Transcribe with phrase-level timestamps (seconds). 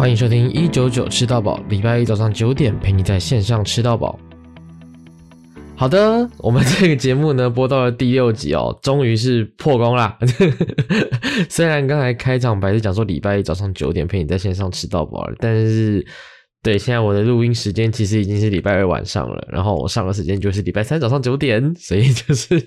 [0.00, 4.18] 欢迎收听一九九吃到饱，礼拜一早上九点陪你在线上吃到饱。
[5.76, 10.16] 好的，我们这个节目呢播到了第六集哦，终于是破功啦。
[11.50, 16.06] 虽然刚才开场白是讲说礼拜一早上九点陪你在线上吃到饱，但是。
[16.62, 22.62] 对，现在我的录音时间其实已经是礼拜二晚上了，然后我上的时间就是礼拜三早上九点，所以就是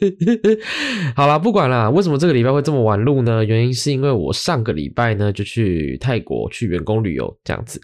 [1.15, 3.45] 好啦，不管啦，为什么这个礼拜会这么晚录呢？
[3.45, 7.79] 原因是因为我上个礼拜呢就去泰国去员工旅游这样子，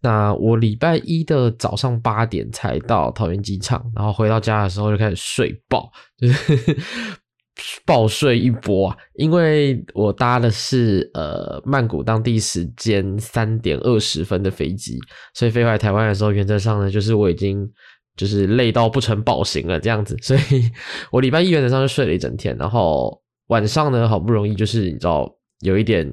[0.00, 6.76] 那我礼拜一的早上八点才到桃园机场，然后回到家的时候就开始睡爆，就是。
[7.84, 8.96] 暴睡一波啊！
[9.14, 14.98] 因为我搭的是呃曼谷当地时间三点二十分的飞机，
[15.34, 17.68] 所以飞回来台湾的时候，原则上呢，就是我已经
[18.16, 20.70] 就是累到不成暴行了这样子，所以
[21.12, 25.30] 我礼拜一原则上就睡了一整天，然后晚上呢，好不容易就是你知道
[25.60, 26.10] 有一点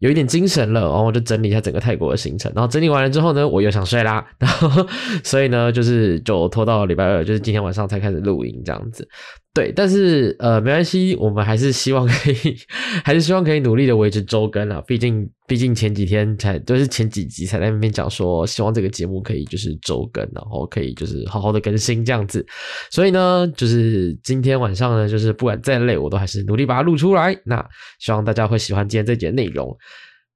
[0.00, 4.86] 有一点精神了，然后我就整理一下整个泰国的行程，然后整理完了之后呢，我又想睡啦， 然后
[5.22, 9.08] 所以呢，就是就拖到礼拜二，就是今天晚上才开始录音这样子。
[9.54, 12.56] 对，但是呃，没关系，我们还是希望可以，
[13.04, 14.82] 还是希望可以努力的维持周更啊。
[14.84, 22.44] 毕竟，毕竟前几天才，就是前几集才在那边讲说，希望这个节目可以就是周更，然后可以就是好好的更新这样子。
[22.90, 27.36] 所以呢，就是今天晚上呢，就是不管再累，我都还是努力把它录出来。
[27.44, 27.62] 那
[27.98, 29.76] 希望大家会喜欢今天这节内容。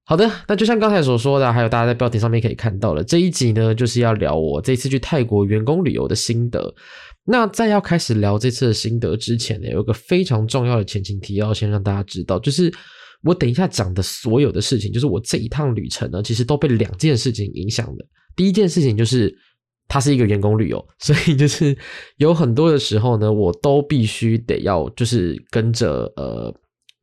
[0.05, 6.75] 好的，那就像刚才所说的，还有大家在标题上面可以看到的，这一集呢，就是要聊我这次去泰国员工旅游的心得。
[7.25, 12.73] 那在要开始聊这次的心得之前呢，有个非常重要的前情提要，先让大家知道，就是
[13.23, 18.05] 我等一下讲的所有的事情，就是我这一趟旅程呢，其实都被两件事情影响的。
[18.37, 19.35] 第一件事情就是
[19.89, 21.77] 它是一个员工旅游，所以就是
[22.17, 26.55] 有很多的时候呢，我都必须得要就是跟着呃。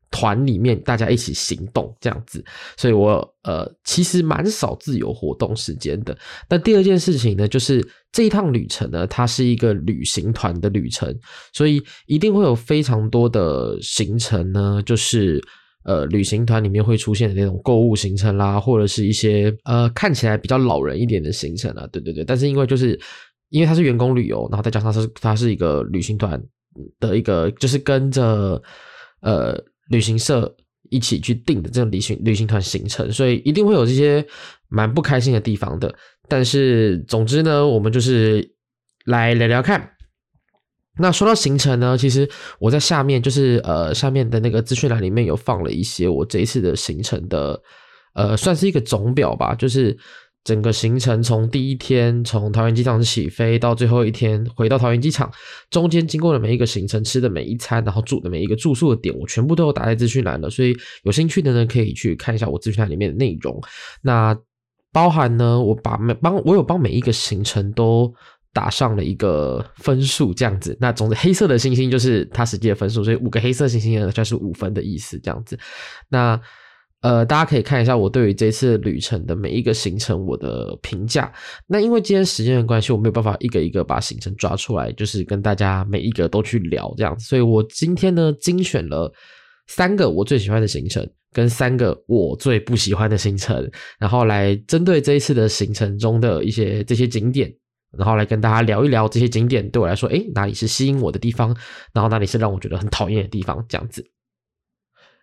[0.08, 2.42] 团里面大家一起行动这样子，
[2.78, 6.16] 所以我呃其实蛮少自由活动时间的。
[6.48, 11.14] 但第二件事情呢，就是这一趟旅程呢，它是一个旅行团的旅程，
[11.52, 15.42] 所以一定会有非常多的行程呢，就是
[15.86, 22.22] 呃旅行团里面会出现的那种购物行程啦，或者是一些呃看起来比较老人一点的行程啊，对对对。
[22.22, 23.00] 但是因为就是
[23.48, 26.38] 因为它是员工旅游，然后再加上它是它是一个旅行团
[27.00, 28.62] 的一个，就是跟着
[29.22, 29.58] 呃。
[29.88, 30.52] 旅行社
[30.90, 34.26] 一起去订的这种旅行旅行团行程，所以一定会有这些
[34.68, 35.94] 蛮不开心的地方的。
[36.28, 38.52] 但是总之呢，我们就是
[39.04, 39.88] 来聊聊看。
[40.98, 47.60] 那说到行程呢，其实我在下面就是呃下面的那个资讯栏里面有放了一些我这一次的行程的
[48.14, 49.96] 呃算是一个总表吧，就是。
[50.46, 55.28] 整个行程从第一天从桃园机场起飞到最后一天回到桃园机场，
[55.70, 60.48] 中间经过的每一个行程、吃的每一餐，然后住的每一个住宿的点，我全部都有打在资讯栏了。
[60.48, 63.60] 所以有兴趣的呢，可以去看一下我资讯栏里面的内容。
[64.02, 64.38] 那
[64.92, 68.14] 包含呢，我把每帮我有帮每一个行程都
[68.56, 70.74] 打上了一个分数，这样子。
[70.80, 75.58] 那总之黑色的星星就是它实际的分数，所以五个黑色星星呢就是五分的意思，这样子。
[76.08, 76.40] 那。
[77.02, 81.32] 呃，大家可以看一下我对于这次旅程的每一个行程我的评价。
[81.66, 87.26] 那因为今天时间的关系，我没有办法一个一个把行程抓出来，就是跟大家每一个都去聊这样子。
[87.26, 89.12] 所以我今天呢，精选了
[89.68, 97.54] 三个我最喜欢的行程，跟三个我最不喜欢的行程，然后来针对这一次的行程中的一些这些景点，
[97.98, 101.56] 然后来跟大家聊一聊这些景点对我来说，诶，哪里是吸引我的地方，
[101.92, 104.10] 然后哪里是让我觉得很讨厌的地方，这样子。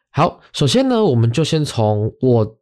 [0.09, 2.59] 好，首先呢，我们就先从我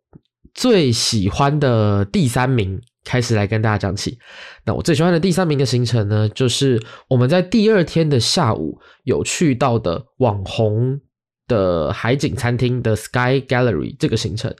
[0.54, 4.18] 最喜欢的第三名开始来跟大家讲起。
[4.66, 11.02] 那我最喜欢的第三名的行程呢，就是我们在第二天的下午有去到的网红
[11.51, 14.53] 的海景餐厅的 Sky Gallery 这个行程。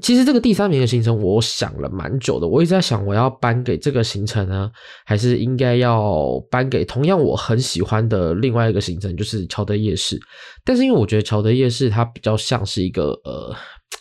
[0.00, 2.46] 其实这个第三名的行程，我想了蛮久的。
[2.46, 4.70] 我一直在想，我要颁给这个行程呢，
[5.04, 10.16] 还是应该要颁给同样我很喜欢的另外一个行程，就是乔德夜市。
[10.64, 13.52] 但是因为我觉得乔德夜市它比较像是一个呃，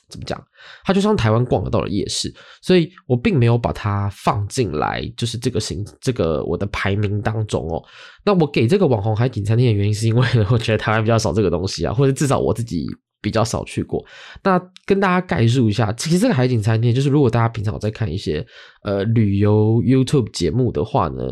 [0.09, 0.41] 怎么讲？
[0.83, 7.83] 它就像台湾逛得到的夜市，所以我并没有把它放进来，就是这个行这个我的排名当中哦。
[8.25, 12.85] 那我给这个网红海景餐厅的原因，是因为我觉得台湾比较少这个东西啊，或者至少我自己。
[13.21, 14.03] 比较少去过，
[14.43, 18.45] 那跟大家概述一下，其实这个海景餐厅，就是如果大家平常有在看一些
[18.83, 21.23] 呃旅游 YouTube 节目的话呢，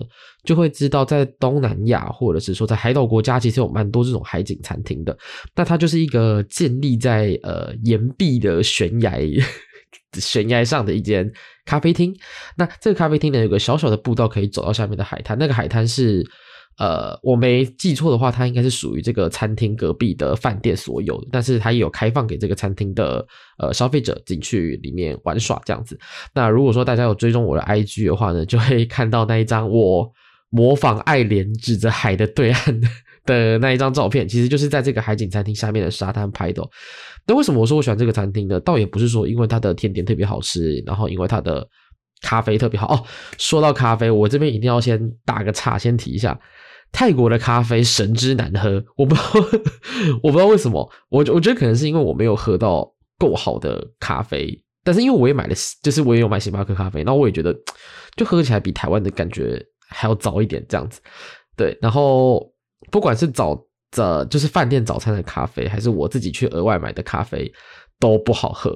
[0.43, 5.17] 就会知道在东南亚或者是说在海岛国家，其实有蛮多这种海景餐厅的。
[5.55, 9.17] 那它就是一个建立在呃岩壁的悬崖
[10.19, 11.31] 悬崖上的一间
[11.65, 12.13] 咖啡厅。
[12.57, 16.25] 那这个咖啡厅呢，有个小小的步道可以走到下面的海滩，那个海滩是。
[16.77, 23.25] 呃，我没记错的话，它应该是属于这个餐厅隔壁的饭店所有，但是它也有开放给这个餐厅的
[23.57, 25.97] 呃消费者进去里面玩耍这样子。
[26.33, 30.11] 那如果说大家有追踪我的 IG 的话呢，就会看到那一张我
[30.49, 32.87] 模仿爱莲指着海的对岸的。
[33.59, 36.65] 那一张照片，其实就是在这个海景餐厅下面的沙滩拍的。
[37.25, 38.57] 那为什么我说我喜欢这个餐厅呢？
[38.61, 41.67] 倒也不是说因为它的甜点特别好吃，然后因为它的
[42.21, 43.03] 咖啡特别好哦。
[43.37, 46.39] 说到咖啡，我这边一定要先打个岔，先提一下，
[46.91, 49.31] 泰国的咖啡神之难喝，我不知道，
[50.23, 50.89] 我不知道为什么。
[51.09, 57.55] 我我觉得可能是因为我没有喝到够好的咖啡，但是因为我也买了，就是我也有买星巴克咖啡，然后我也觉得
[58.15, 60.99] 就喝起来比台湾的感觉还要早一点这样子。
[61.55, 62.51] 对，然后。
[62.91, 63.59] 不管是早
[63.91, 67.51] 的，就是饭店早餐的咖啡，还是我自己去额外买的咖啡，
[67.99, 68.71] 都不好喝。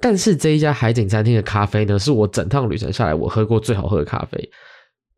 [0.00, 4.50] 但是这一家海景餐厅的咖啡呢，是我整趟旅程下来我喝过最好喝的咖啡。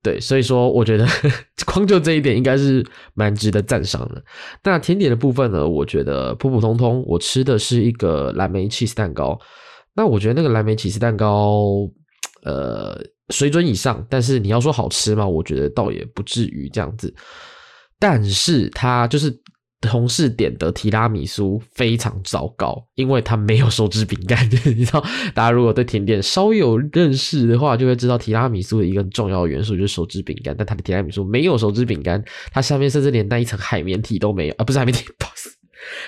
[0.02, 1.06] 对，所以说我觉得
[1.64, 2.84] 光就这一点应该是
[3.14, 4.22] 蛮值得赞赏的。
[4.64, 7.04] 那甜点的部分呢，我觉得普普通通。
[7.06, 9.38] 我吃的是一个蓝莓起司蛋糕。
[9.94, 11.88] 那我觉得那个蓝莓起司蛋糕，
[12.44, 13.00] 呃，
[13.30, 14.04] 水准以上。
[14.10, 17.14] 但是你要说好吃嘛，我觉得倒也不至于这样子。
[18.00, 19.30] 但是它就是
[19.82, 24.48] 同事点的提拉米苏非常糟糕，因为它没有手指饼干。
[24.64, 30.54] 你知道，大家如果对甜点稍有认识的话，就会知道提拉米苏的一个重要元素就是手指饼干。
[30.56, 35.50] 但他的提拉米苏没有手指饼干，它下面甚至连那一层海绵体都没有啊，不是海绵体， 不是，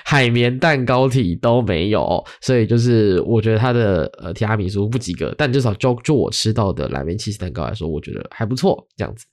[0.04, 2.24] 海绵蛋糕体都没有。
[2.40, 9.26] 所以就是我觉得它的呃提拉米苏不及格，但至少就就我吃到的蓝莓起司蛋糕来说，我觉得还不错，这样子。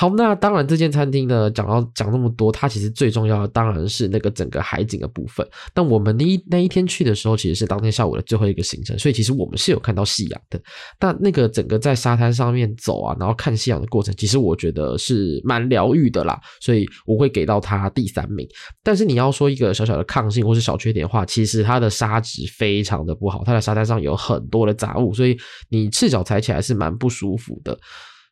[0.00, 5.44] 好，那当然，这间餐厅呢，讲到讲那么多，它其实最重要的当然是那个整个海景的部分。
[5.74, 10.62] 但我们那一那一天去的时候，其实是当天下午的最后一个行程，所以其实我们是有看到夕阳的。
[11.00, 18.46] 但那个整个在沙滩上面走啊，然后看夕阳的过程，其实我觉得是蛮疗愈的啦，所以我会给到它第三名。
[18.84, 25.36] 但是你要说一个小小的抗性或是小缺点的话，其实它的沙质非常的不好，它的沙滩上有很多的杂物，所以
[25.68, 27.76] 你赤脚踩起来是蛮不舒服的。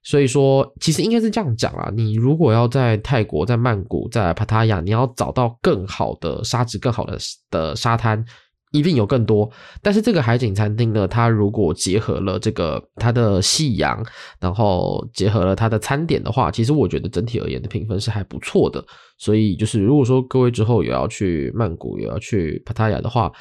[0.09, 1.93] 所以说，其实应该是这样讲啦。
[1.93, 7.19] 你如果要在泰国、在曼谷、在帕塔亚，你要找到更好的沙质、更好的
[7.51, 8.25] 的沙滩，
[8.71, 9.51] 一定有更多。
[9.83, 14.01] 但是这个海景餐厅呢，它如果结合了这个它的夕阳，
[14.39, 18.85] 然后结合了它的餐点的话，其实我觉得整体而言的评分是还不错的。
[19.19, 23.33] 所以就是，如果说各位之后有要去曼谷、有要去帕塔亚的话，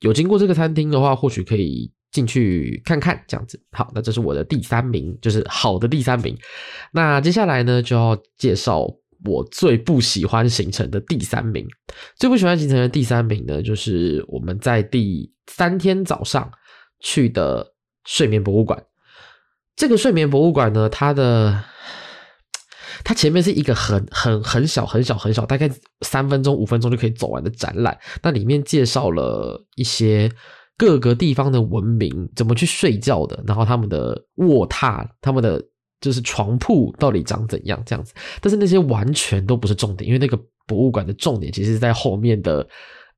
[0.00, 1.92] 有经过这个餐厅的话，或许可以。
[2.16, 3.60] 进去看看，这样子。
[3.72, 6.34] 好，那这是我的第三名，就是好的第三名。
[6.92, 8.86] 那接下来呢，就要介绍
[9.26, 11.66] 我最不喜欢行程的第三名。
[12.18, 16.50] 最不喜欢行程的第三名呢，就是我们在第三天早上
[17.00, 17.74] 去的
[18.06, 18.82] 睡眠博物馆。
[19.76, 21.62] 这个睡眠博物馆呢，它的
[23.04, 25.70] 它前面是一个很很很小很小很小，大概
[26.00, 27.98] 三分钟五分钟就可以走完的展览。
[28.22, 30.32] 那里面介绍了一些。
[30.76, 35.62] 各个地方的文明怎么去睡觉的，然后他们的卧榻、他们的
[36.00, 42.66] 就是床铺到底长怎样这样子，但是那些完全都不是重点，因为那个博物馆的重点其实是在后面的。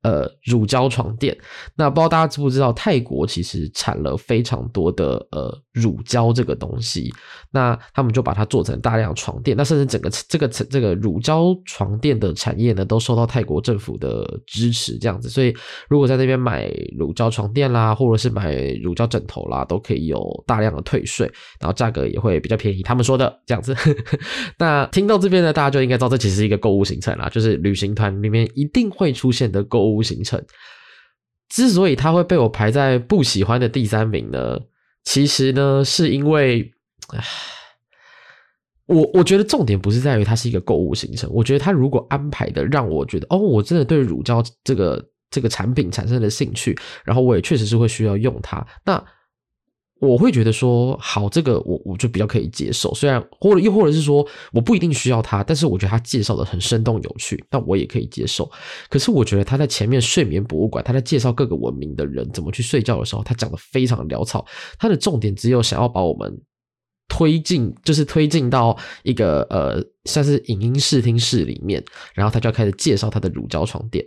[0.01, 1.37] 呃，乳胶床垫，
[1.75, 7.13] 那不知道大家知不知道，泰国其实产了非常多的呃乳胶这个东西，
[7.51, 15.53] 那他们就把它做成大量床垫，那甚至整个这个这个乳胶床垫的产业呢，都受到泰国政府的支持，这样子，所以
[15.89, 22.81] 如果在那边买乳胶床垫啦，或者是买乳胶枕头啦，都可以有大量的退税，然后价格也会比较便宜。
[22.83, 23.75] 他们说的这样子，
[24.57, 29.88] 那听到这边呢，大家就应该知道这其实是一个购物行程啦，就是旅行团里面一定会出现的购物。
[29.89, 30.39] 购物行程
[31.49, 34.59] 之所以它会被我排在不喜欢的第三名呢，
[35.03, 36.71] 其实呢是因为，
[38.85, 49.03] 我我觉得重点不是在于它是一个购物行程，我觉得它如果安排的让我觉得哦，我真的对乳胶这个这个产品产生了兴趣，然后我也确实是会需要用它，那。
[49.99, 52.93] 我会觉得说好，这个我我就比较可以接受。
[52.93, 58.49] 虽然或者又或者是说我不一定需要它，但是我觉得他介绍的很生动有趣，那我也可以接受。
[58.89, 64.45] 可是我觉得他在前面睡眠博物馆，他在介绍各个文明的人怎么去睡觉的时候，他讲的非常潦草。
[64.77, 66.33] 他的重点只有想要把我们
[67.09, 74.05] 推进，就是推进到一个呃像是影音视听室里面，然后他就要开始介绍他的乳胶床垫。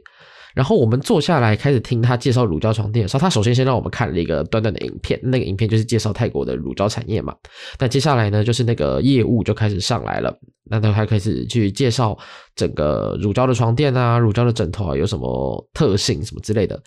[0.55, 7.35] 然后我们坐下来开始听他介绍乳胶床垫的时候，他首先先让我们看了一个短短的影片，那个影片就是介绍泰国的乳胶产业嘛。
[7.79, 12.17] 那接下来呢，就是那个业务就开始上来了，那他还开始去介绍
[12.55, 16.81] 整个乳胶的床垫啊、乳胶的枕头啊有什么特性什么之类的。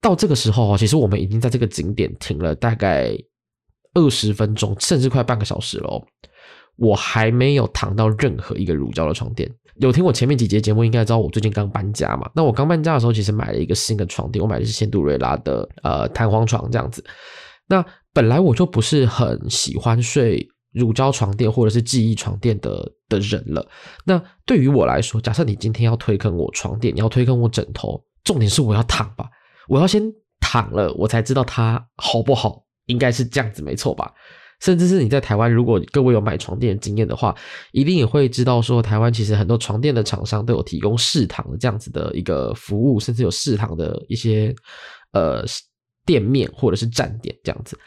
[0.00, 3.14] 到这个时候啊，其实我们已经在这个景点停了大概
[3.94, 6.02] 二十分钟，甚至快半个小时了。
[6.80, 9.48] 我还没有躺到任何一个乳胶的床垫。
[9.76, 12.28] 有听我前面几节节目，应该知道我最近刚搬家嘛。
[12.34, 17.04] 那我刚搬家的时候，其实买了一个新的床垫，我买的是仙杜瑞拉的呃弹簧床这样子。
[17.68, 23.66] 那本来我就不是很喜欢睡乳胶床垫或者是记忆床垫的的人了。
[24.04, 29.26] 那对于我来说，假设你今天要推坑我床垫，你要推坑我枕头，重点是我要躺吧，
[29.68, 30.02] 我要先
[30.40, 34.12] 躺了，我才知道它好不好，应该是这样子没错吧。
[34.60, 37.34] 甚至是你在台湾，如果各位有买床垫经验的话，
[37.72, 44.54] 一定也会知道说，台湾其实很多床垫的厂商都有提供试躺的这样子的一个服务，甚至有试躺的一些
[45.12, 45.44] 呃
[46.06, 47.78] 店面或者是站点这样子，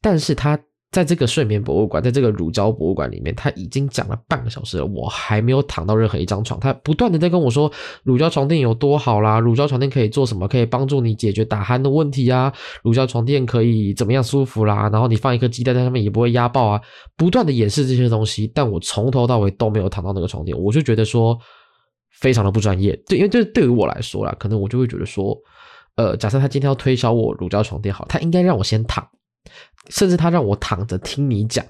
[0.00, 0.58] 但是它。
[0.92, 6.60] 在这个睡眠博物馆，在这个乳胶博物馆里面，他已经讲了半个小时了，我还没有躺到任何一张床。
[6.60, 7.72] 他不断的在跟我说，
[8.04, 12.52] 乳胶床垫有多好啦，乳胶床垫可以做什么，可以帮助你解决打鼾的问题啊，
[12.84, 16.78] 乳胶床垫可以怎么样舒服啦，然后你放一颗鸡蛋在上面也不会压爆啊，
[17.16, 21.38] 不断的演示这些东西，但我从头到尾都没有躺到那个床垫，我就觉得说
[22.20, 22.94] 非常的不专业。
[23.06, 25.34] 对，因为这对于我来说啦，可能我就会觉得说，
[25.96, 29.02] 呃，假设他今天要推销我乳胶床垫好，他应该让我先躺。
[29.88, 31.64] 甚至他让我躺着听你讲，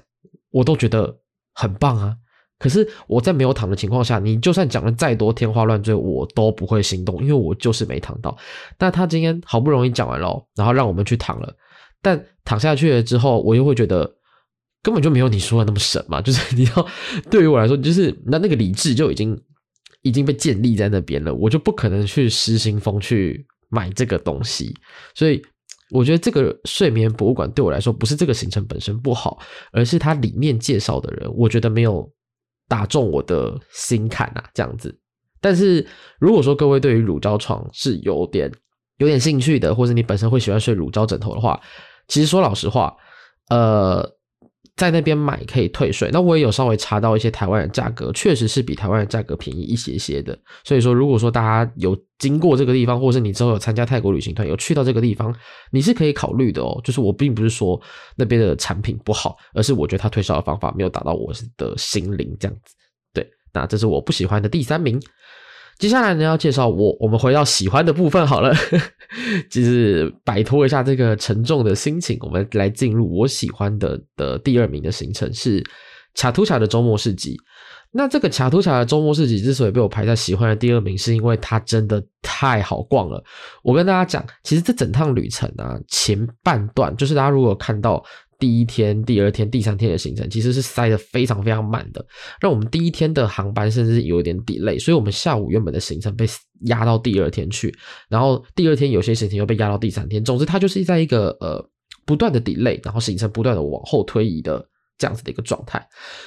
[0.51, 1.17] 我都觉得
[1.53, 2.15] 很棒啊。
[2.59, 8.37] 可是我在没有躺的情况下，你就算讲了再多天花乱坠，我都不会心动，因为我就是没躺到。
[8.77, 11.53] 但他今天好不容易讲完了，然后让我们去躺了，
[12.01, 14.09] 但躺下去了之后，我又会觉得
[14.81, 16.21] 根本就没有你说的那么神嘛。
[16.23, 16.87] 就是你要
[17.29, 19.37] 对于我来说，就是那那个理智就已经
[20.03, 24.73] 已经被建立在那边了，我就不可能去失心疯去买这个东西，
[25.15, 25.41] 所以。
[25.93, 29.37] 我觉得这个睡眠博物馆对我来说，不是这个行程本身不好，
[29.71, 32.11] 而是它里面介绍的人，我觉得没有
[32.67, 34.93] 打中我的心坎啊，这样子。
[35.39, 35.85] 但是
[36.19, 38.51] 如果说各位对于乳胶床是有点
[38.97, 41.61] 有点兴趣的，或者你本身会喜欢睡乳胶枕头的话，
[42.07, 42.95] 其实说老实话，
[43.49, 44.09] 呃。
[44.75, 50.37] 在那边买可以退税，那我也有稍微查到一些台湾的价格，确实是比台湾的价格便宜一些些的。
[50.63, 55.33] 所以说，如果说大家有经过这个地方，或者是你之后有参加泰国旅行团，有去到这个地方，
[55.71, 56.81] 你是可以考虑的哦。
[56.83, 57.79] 就是我并不是说
[58.15, 62.73] 那边的产品不好，而是我觉得他推销的方法没有达到我的心灵这样子。
[63.13, 64.99] 对，那这是我不喜欢的第三名。
[65.79, 68.53] 接下来呢，要介绍我，我们回到喜欢的部分好了，
[69.49, 75.63] 就是摆脱一下这个沉重的心情，我们来进入我喜欢的的第二名的行程是
[76.15, 77.37] 恰图恰的周末市集。
[77.91, 83.23] 那这个恰图恰的周末市集之所以被我排在喜欢的第二名，是因为它真的太好逛了。
[83.61, 88.03] 我跟大家讲，其实这整趟旅程啊，前半段就是大家如果看到。
[88.43, 92.05] 第一天、第二天、第三天的行程其实是塞得非常非常满的，
[92.41, 96.25] 让我们第一天的航班甚至有点 delay，所以我们下午原本的行程被
[96.65, 97.73] 压到第二天去，
[98.09, 100.21] 然后第二天有些行程又被压到第三天。
[100.21, 101.65] 总之，它就是在一个呃
[102.05, 104.67] 不断的 delay，然后行程不断的往后推移的。
[104.97, 105.85] 这样子的一个状态，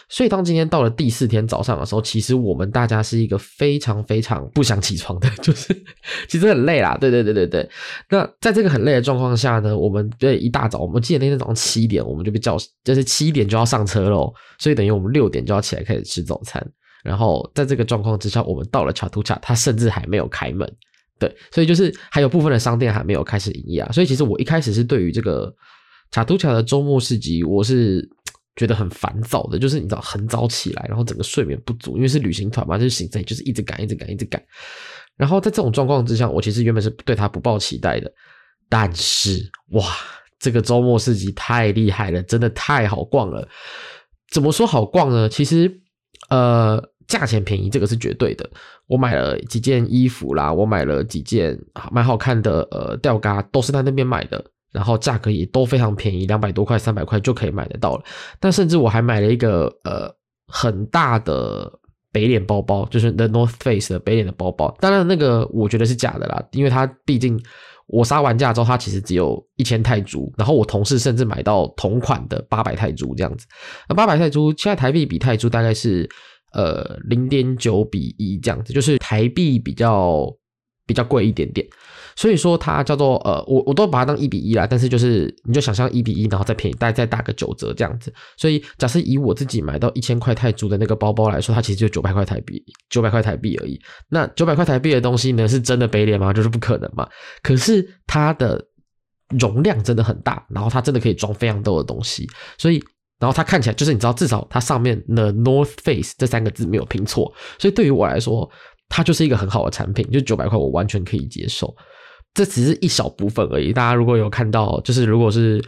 [0.08, 5.74] 所以当今天到了第四天早上的时候，其实我们大家是一个非常非常不想起床的， 就是
[6.28, 6.96] 其实很累啦。
[7.00, 7.68] 对对对对对。
[8.10, 14.30] 那在这个很累的状况下呢，我们对一大早，我们记得那天早上七点，我们就被叫，就是七点就要上车喽。
[14.58, 16.62] 所以等于我们六点就要起来开始吃早餐。
[17.02, 20.70] 然后在这个状况之下，我们到了恰图恰，它甚至还没有开门。
[21.18, 23.90] 对，所以就是还有部分的商店还没有开始营业啊。
[23.92, 25.50] 所以其实我一开始是对于这个
[26.10, 28.06] 恰图恰的周末市集，我是。
[28.56, 34.42] 觉得很烦躁的，就是你知道很早起来，然后整个睡眠不足，因为是旅行团嘛，就是行程就是一直赶，一直赶，一直赶。
[35.16, 38.10] 然后在这种状况之下，我其实原本是对他不抱期待的，
[38.68, 39.84] 但是哇，
[40.38, 43.46] 这个周末市集太厉害了，真的太好逛了。
[44.30, 45.28] 怎么说好逛呢？
[45.28, 45.70] 其实
[46.28, 48.48] 呃，价钱便宜这个是绝对的。
[48.86, 51.58] 我买了几件衣服啦，我买了几件
[51.92, 54.44] 蛮好看的呃吊嘎，都是在那边买的。
[54.76, 58.04] 然后价格也都非常便宜，两百多块、三百块就可以买得到了。
[58.38, 60.14] 但甚至我还买了一个呃
[60.48, 61.72] 很大的
[62.12, 64.76] 北脸包包，就是 The North Face 的北脸的包包。
[64.78, 67.42] 当然那个我觉得是假的啦，因为它毕竟
[67.86, 70.30] 我杀完价之后，它其实只有一千泰铢。
[70.36, 73.46] 然后我同事甚至买到同款的八百泰铢这样子。
[73.88, 76.06] 那八百泰铢现在台币比泰铢大概是
[76.52, 80.26] 呃零点九比一这样子，就是台币比较
[80.86, 81.66] 比较贵一点点。
[82.16, 88.12] 所以说它叫做呃，我我都把它当一比一啦，但是就是你就想象一比一，然后再便宜，再再打个九折这样子。
[88.38, 93.78] 所以假设以我自己买到一千块泰铢的那个包包来说，它其实就九百块台币，九百块台币而已。
[94.08, 96.32] 那九百块台币的东西呢，是真的北脸吗？
[96.32, 97.06] 就是不可能嘛。
[97.42, 98.64] 可是它的
[99.38, 102.26] 容量真的很大，然后它真的可以装非常多的东西。
[102.56, 102.82] 所以，
[103.18, 107.30] 然后它看起来就是你知道，至少它上面的 North Face 这三个字没有拼错。
[107.58, 108.48] 所以对于我来说，
[108.88, 111.74] 它就是一个很好的产品，就九百块我完全可以接受。
[112.36, 113.72] 这只是一小部分而已。
[113.72, 115.60] 大家如果有看到，就是如果是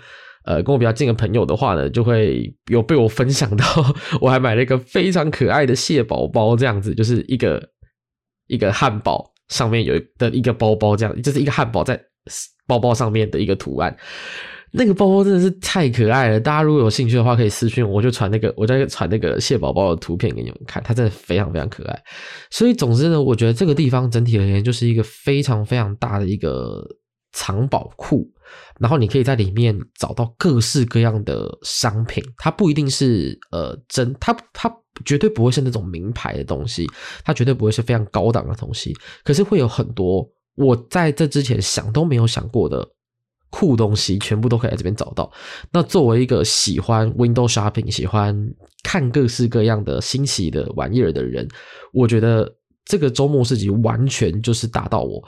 [0.44, 3.64] 呃跟我比较近的朋友的话呢，就会有被我分享到，
[4.20, 7.70] 我还买了一个非常可爱的蟹宝宝，这样子就是一个
[8.48, 11.98] 一个汉堡上面有的一个包包，这样就是一个汉堡在
[12.66, 13.96] 包包上面的一个图案。
[14.70, 22.02] 那个包包真的是太可爱了，大家如果有兴趣的话，可以私信我，我就传那个，我再传那个蟹宝宝的图片给你们看，它真的非常非常可爱。
[22.50, 26.86] 所以总之呢，我觉得这个地方整体而言就是一个非常非常大的一个
[27.32, 28.30] 藏宝库，
[28.78, 34.70] 然后你可以在里面找到各式各样的商品，它不一定是呃真，它它
[35.04, 36.86] 绝对不会是那种名牌的东西，
[37.24, 38.94] 它绝对不会是非常高档的东西，
[39.24, 42.86] 可是会有很多我在这之前想都没有想过的。
[43.50, 45.30] 酷东西全部都可以在这边找到。
[45.72, 48.36] 那作为一个喜欢 window shopping、喜欢
[48.82, 51.48] 看各式各样的新奇的玩意儿的人，
[51.92, 55.22] 我觉得这个周末市集完全就是打到我，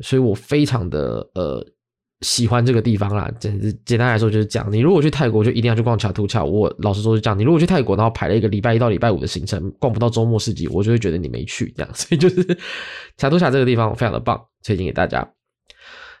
[0.00, 1.64] 所以我非常的呃
[2.20, 3.30] 喜欢这个地方啦。
[3.38, 4.68] 简简单来说就是这样。
[4.72, 6.44] 你如果去泰国，就一定要去逛恰图恰。
[6.44, 7.38] 我老实说是这样。
[7.38, 11.94] 你如果去泰国，然后排了一个礼拜一到礼拜五的行程，逛不到周末市集，我就会觉得你没去这样。
[11.94, 12.58] 所以就是
[13.16, 15.28] 恰图恰这个地方非常的棒，推荐给大家。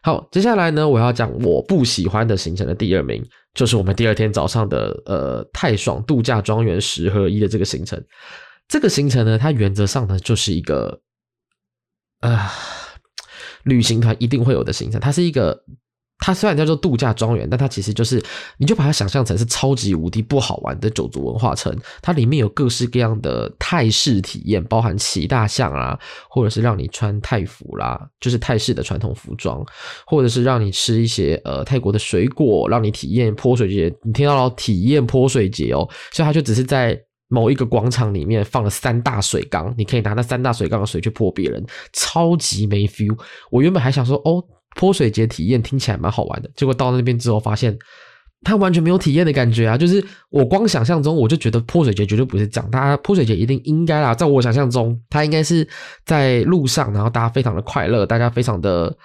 [0.02, 3.22] 好，接下来呢，我要讲我不喜欢的行程的第二名，
[3.54, 8.02] 就是我们第二天早上的呃太爽度假庄园十合一的这个行程。
[8.68, 11.00] 这个行程呢，它原则上呢就是一个
[12.20, 12.38] 呃
[13.64, 15.64] 旅行团一定会有的行程，它是一个。
[16.18, 18.22] 它虽然叫做度假庄园，但它其实就是，
[18.58, 21.74] 你就把它想象成是超级无敌不好玩的九族文化城。
[22.02, 25.98] 它里面有各式各样的泰式体验，包含骑大象啊，
[26.28, 29.64] 或者是让你穿泰服啦，就是泰式的传统服装，
[30.06, 33.94] 或者是让你吃一些呃泰国的水果，让你体验泼水节。
[34.02, 43.16] 你听到了体验泼水节哦，所以它就只是在某一个广场里面放了三大水缸，你可以拿那三大水缸的水去泼别人，超级没 feel。
[43.50, 44.44] 我原本还想说哦。
[44.78, 47.76] 泼水节体验听起来蛮好玩的，结果到那边之后发现，
[48.44, 49.76] 它完全没有体验的感觉啊！
[49.76, 52.70] 就是我光想象中，我就觉得泼水节绝对不是这样。
[52.70, 55.66] 大家泼水节一定应该啦，在我想象中，它应该是
[56.06, 58.96] 在路上，然后大家非常的快乐，大家非常的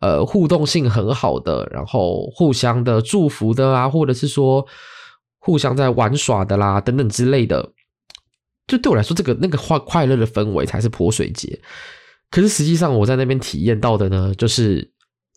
[0.00, 4.66] 呃互动性很好的，然后互相的祝福的啊，或者是说
[5.38, 7.72] 互相在玩耍的啦等等之类的。
[8.66, 11.56] 就对我来说，这个那个快快乐的氛围才是泼水节。
[12.32, 14.90] 可是实际上我在那边体验到的呢，就是。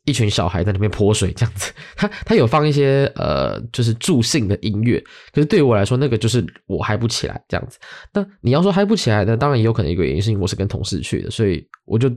[0.06, 5.00] 一群小孩在那边泼水，这样子， 他他有放一些呃，就是助兴的音乐，
[5.32, 7.78] 可是对于我来说，那个就是我嗨不起来这样子。
[8.14, 12.10] 那你要说嗨不起来呢，当然也有可能一个原因是因为我是跟同事去的，所以我就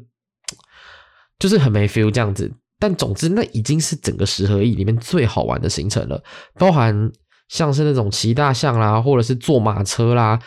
[1.38, 2.53] 就是很没 feel 这样子。
[2.79, 6.22] 但总之，那已经是整个十合一里面最好玩的行程了，
[6.59, 7.11] 包含
[7.49, 10.38] 像是那种骑大象啦，或者是坐马车啦。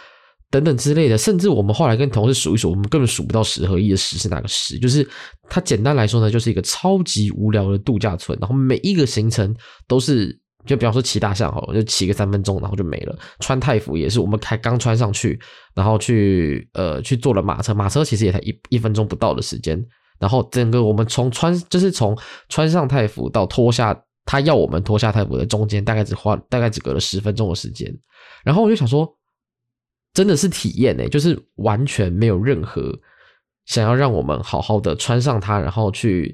[0.51, 4.79] 等等之类的，甚至我们后来跟同事数一数，我们根本数不到十合一的十是哪个十。
[4.79, 5.07] 就是
[5.47, 9.55] 它简单来说呢，就是一个超级无聊的度假村，然后每一个行程
[9.87, 10.35] 都是，
[10.65, 13.15] 就比方说骑大象好了，就骑个三分钟，然后就没了。
[13.41, 15.39] 穿泰服也是，我们才刚穿上去，
[15.75, 19.79] 然后去呃去坐了马车，马车其实也才一一分钟不到的时间。
[20.19, 22.17] 然后整个我们从穿就是从
[22.49, 27.95] 穿上泰服到脱下他要我们脱下泰服的中间，大概只花大概只隔了十分钟的时间。
[28.43, 29.07] 然后我就想说。
[30.13, 32.97] 真的是体验诶，就是完全没有任何
[33.65, 36.33] 想要让我们好好的穿上它，然后去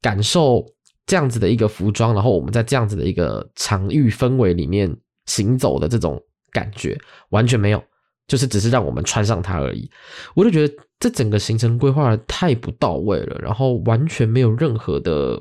[0.00, 0.64] 感受
[1.06, 6.98] 这样子的一个服装，然后我们在这样子的一个场域氛围里面行走的这种感觉，
[7.30, 7.82] 完全没有，
[8.26, 9.90] 就是只是让我们穿上它而已。
[10.34, 15.40] 我就觉得这整个行程规划太不到位了，然后完全没有任何的。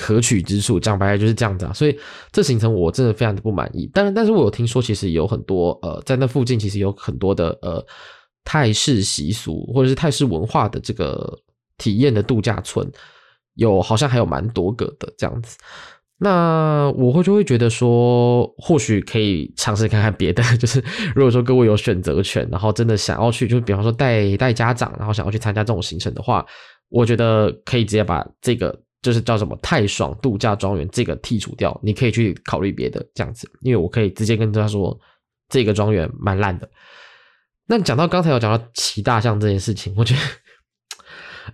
[0.00, 1.94] 可取之处，讲白了就是这样子啊，所以
[2.32, 3.86] 这行程我真的非常的不满意。
[3.92, 7.84] 当然，但是我有听说，其实有很多呃，在那附近其实有很多的呃
[8.42, 11.38] 泰式习俗或者是泰式文化的这个
[11.76, 12.90] 体验的度假村，
[13.56, 15.58] 有好像还有蛮多个的这样子。
[16.16, 20.42] 那我会就会觉得说，或许可以尝试看看别的。
[20.56, 20.82] 就是
[21.14, 26.46] 如果说各位有选择权，然后真的想要去，就比方说带带家长，然后想要去参加这种行程的话，
[26.88, 28.80] 我觉得可以直接把这个。
[29.02, 34.98] 就是叫什么太爽度假庄园这个剔除掉，你可以去考虑别的这样子，因为我可以直接跟他说
[35.48, 36.68] 这个庄园蛮烂的。
[37.66, 40.20] 那讲到刚才有讲到骑大象这件事情，我觉得，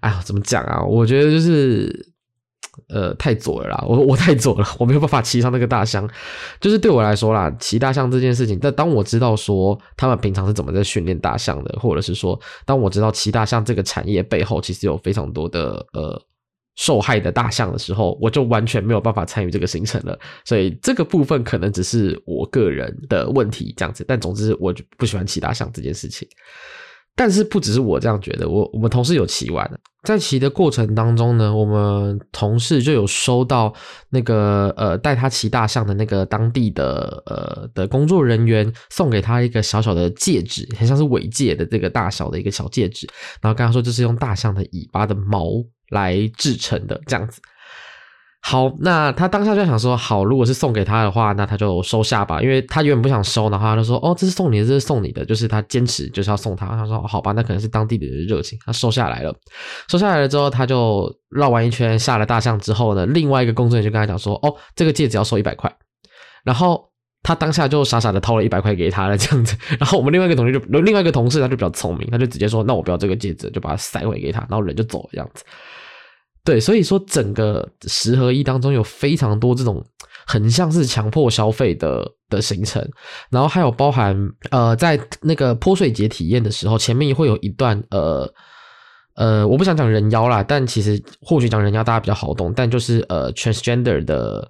[0.01, 0.83] 哎呀，怎么讲啊？
[0.83, 2.13] 我觉得就是
[2.89, 6.09] 呃太左了啦，我我太左了，我没有办法骑上那个大象。
[6.61, 16.21] 就是对我来说啦，骑大象这件事情，但当我知道说他们平常是怎么在训练大象的，或者是说当我知道骑大象这个产业背后其实有非常多的呃。
[16.77, 20.19] 受害的大象的时候，我就完全没有办法参与这个行程了。
[20.45, 26.29] 所以这个部分可能只是我个人的问题这样子，但总之我就不喜欢骑大象这件事情。
[27.17, 29.69] 但是不只是我这样觉得，我我们同事有骑完，
[30.03, 33.73] 在骑的过程当中呢，我们同事就有收到
[34.11, 43.09] 那个呃带他骑大象的那个当地的呃的工作人员送给他一个小小的戒指，很像是尾戒的这个大小的一个小戒指，
[43.41, 45.47] 然后跟他说这是用大象的尾巴的毛
[45.89, 47.41] 来制成的，这样子。
[48.49, 56.65] 好，那他当下就想说，好，如果是送给他的话，那他就收下吧，因为他原本不想收，然后他就说，哦，这是送你的，这是送你的，就是他坚持就是要送他。
[56.69, 59.35] 他说，好吧，那可能是当地的人热情，他收下来了。
[59.91, 65.77] 收下来了之后，他就绕完一圈下了大象之后呢，另外一个工作人员就跟他讲说，哦，这个戒指要收一百块。
[66.45, 66.89] 然后
[67.25, 69.57] 他当下就傻傻的掏了一百块给他了，这样子。
[69.81, 75.43] 然后我们另外一个同事就，另外一个同事他就比较聪明，他就直接说，那我不要这个戒指，就把它塞回给他，然后人就走了，这样子。
[76.47, 79.85] 对，所以说整个十合一当中有非常多这种
[80.27, 82.83] 很像是强迫消费的的行程，
[83.31, 84.17] 然后还有包含
[84.51, 88.27] 呃，在那个泼水节体验的时候，前面也会有一段呃
[89.17, 94.49] 呃，我不想讲人妖啦，但其实或许讲人妖大家比较好懂，但就是呃 transgender 的。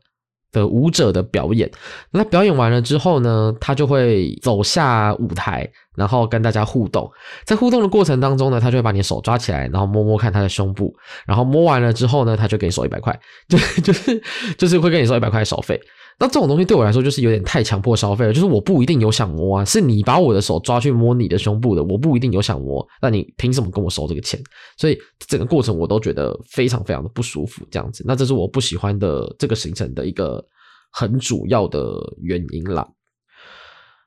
[0.57, 1.71] 的舞者的表演，
[2.11, 7.11] 那表演完了之后呢，他就会走下舞台，然后跟大家互动。
[7.45, 14.23] 在互动的过程当中呢，他就会把你手抓起来，然后摸摸看他的胸部，然后摸完了之后呢，他就给你收一百块，就 就是
[14.57, 15.79] 就是会跟你收一百块小费。
[16.19, 24.43] 那这种东西对我来说就是有点太强迫消费了，就是我不一定有想摸啊，是你把我的手抓去摸你的胸部的，我不一定有想摸，那你凭什么跟我收这个钱？
[24.79, 24.99] 所以
[25.29, 30.43] 整个过程我都觉得非常非常的不舒服，这样子，那这是我不喜欢的这个行程的一个
[30.91, 32.89] 很主要的原因啦。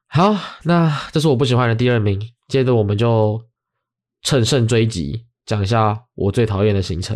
[0.08, 3.40] 好，那这是我不喜欢的第二名，接着我们就
[4.24, 7.16] 乘胜追击，讲一下我最讨厌的行程。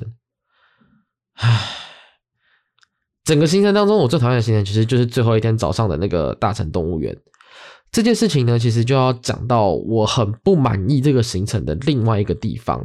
[1.34, 1.83] 唉。
[3.24, 7.16] 整个行程当中，我最讨厌的行程其实就是最后一天早上的那个大城动物园。
[7.92, 12.84] 这件事情呢，其实就要讲到我很不满意这个行程的另外一个地方。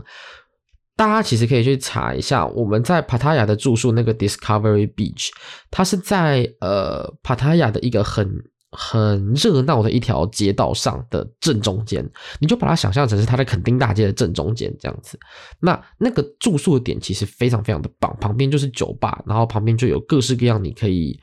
[0.97, 5.29] 大家其实可以去查一下，我们在帕塔亚的住宿那个 Discovery Beach，
[5.71, 8.29] 它是在呃帕塔亚的一个很。
[8.71, 12.07] 很热闹的一条街道上的正中间，
[12.39, 15.19] 你就把它想象成是它在垦丁大街的正中间这样子。
[15.59, 21.19] 那那个住宿的点其实非常非常的棒，旁边就是酒吧，然后旁边就有各式各样你可以，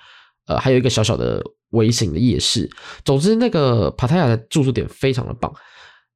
[0.47, 2.67] 呃，还有一个小小的微型的夜市。
[3.03, 5.53] 总之，那个帕塔亚的住宿点非常的棒，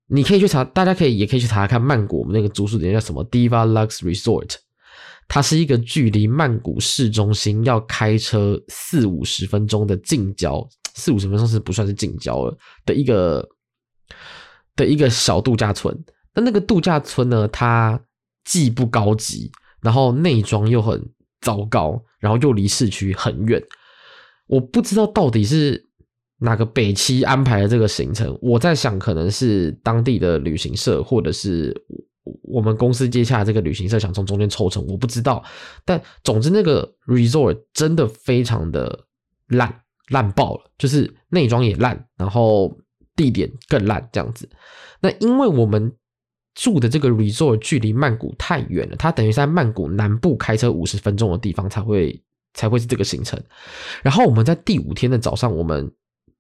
[0.08, 4.56] 你可以去查，大家可以也可以去查查看曼谷我们那个住宿点叫什么 Diva Lux Resort，
[5.28, 10.68] 它是一个距离曼谷市中心要开车四五十分钟的近郊。
[11.00, 13.48] 四五十分钟是不算是近郊了的一个
[14.76, 15.98] 的一个小度假村。
[16.36, 18.00] 那那个度假村呢，它
[18.46, 21.04] 既不高级，然后内装又很
[21.42, 23.62] 糟糕，然后又离市区很远。
[24.48, 25.90] 我不知道到底是
[26.40, 28.38] 哪个北七安排的这个行程。
[28.42, 31.76] 我在想，可能是当地的旅行社，或者是
[32.44, 35.44] 我们公司接下来这个旅行社想从中间抽成，我不知道。
[35.84, 39.06] 但总之，那个 resort 真的非常的
[39.48, 39.82] 烂。
[40.10, 42.78] 烂爆了，就是内装也烂，然后
[43.15, 44.50] 地点更烂，这样子。
[45.00, 45.91] 那因为我们
[46.56, 52.22] 住的这个 resort 距离曼谷太远了，它等于在曼谷南部开车五十分钟的地方才会
[52.54, 53.41] 才会是这个行程。
[54.04, 55.91] 然后我们在第五天的早上，我们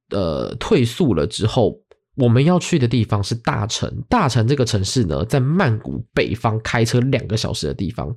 [0.09, 1.81] 呃退宿了之后。
[2.19, 8.13] 我们要去的地方是大城，大城这个城市呢，在曼谷北方开车两个小时的地方。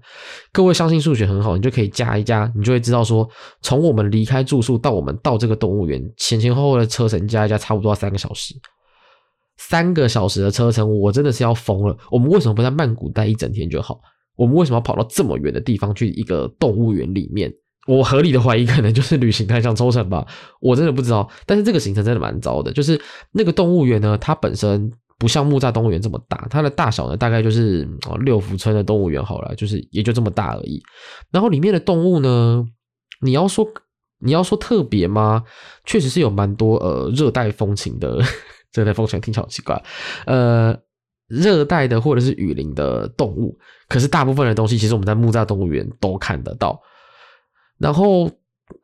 [0.53, 3.29] 各位相信数学很好，你就可以加一加，你就会知道说，
[3.61, 8.55] 从我们离开住宿到我们到这个动物园，前前后后的车程加一加，差不多要三个小时。
[9.57, 11.97] 三个小时的车程，我真的是要疯了。
[12.11, 14.01] 我们为什么不在曼谷待一整天就好？
[14.35, 17.53] 我们为什么要跑到这么远的地方去一个动物园里面？
[17.87, 20.25] 我合理的怀疑，可能就是旅行太想抽成吧，
[20.61, 21.29] 我真的不知道。
[21.45, 23.01] 但是这个行程真的蛮糟的，就是
[23.33, 30.81] 那个动物园呢，它本身不像木栅动物园这么大，它的大小呢大概就是哦六福村的动物园好了，就是也就这么大而已。
[31.33, 32.65] 然后里面的动物呢，
[33.21, 33.67] 你要说
[34.21, 35.43] 你要说特别吗？
[35.85, 38.23] 确实是有蛮多呃热带风情的，
[38.73, 39.83] 热带风情听起来好奇怪，
[40.27, 40.77] 呃
[41.27, 46.81] 热带的或者是雨林的动物，可是大部分的东西其实我们在木栅动物园都看得到。
[47.83, 48.31] 然后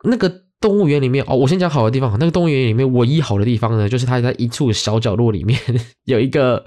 [0.03, 2.11] 那个动物园里面哦，我先讲好的地方。
[2.19, 5.57] 那个动物园里面唯一好的地方呢，就是它在一处小角落里面
[6.03, 6.65] 有一个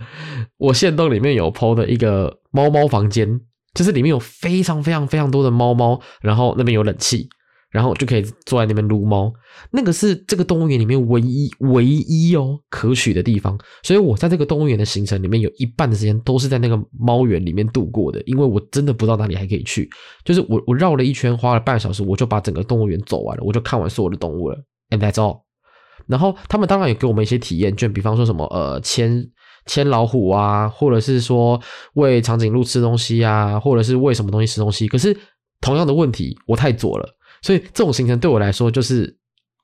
[0.57, 3.41] 我线洞里面有 PO 的一个猫猫房间，
[3.75, 7.29] 就是里面有非常非常非常多的猫猫，然后那边有冷气。
[7.73, 9.33] 然后就可以坐在那边撸猫，
[9.71, 13.59] 那个是这个动物园里面唯一唯一哦可取的地方。
[13.83, 19.89] 所以我在这个动物园的行程里面有一半的时间都是在那个猫园里面度过的，因为我真的不知道哪里还可以去。
[20.23, 24.63] 就是我我绕了一圈，花了半小时，我就把整个动物园走完了，我就看完所有的动物了。
[24.91, 25.41] And that's all。
[26.07, 29.25] 然后他们当然也给我们一些体验券，比方说什么呃牵
[29.67, 31.59] 牵老虎啊，或者是说
[31.95, 34.87] 喂长颈鹿吃东西啊，或者是喂什么东西吃东西。
[34.89, 35.17] 可是
[35.61, 37.09] 同样的问题，我太左了，
[37.43, 39.15] 所以这种行程对我来说就是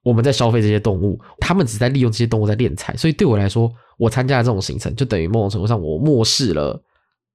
[0.02, 2.96] 我们在消费这些动物，他们只在利用这些动物在敛财。
[2.96, 6.82] 所以对我来说，我参加了这种行程就等于某种程度上我漠视了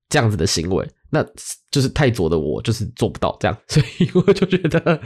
[0.09, 0.87] 这样子的行为。
[1.13, 1.23] 那
[1.69, 4.99] 就是太左的我就是做不到这样， 所以我就觉得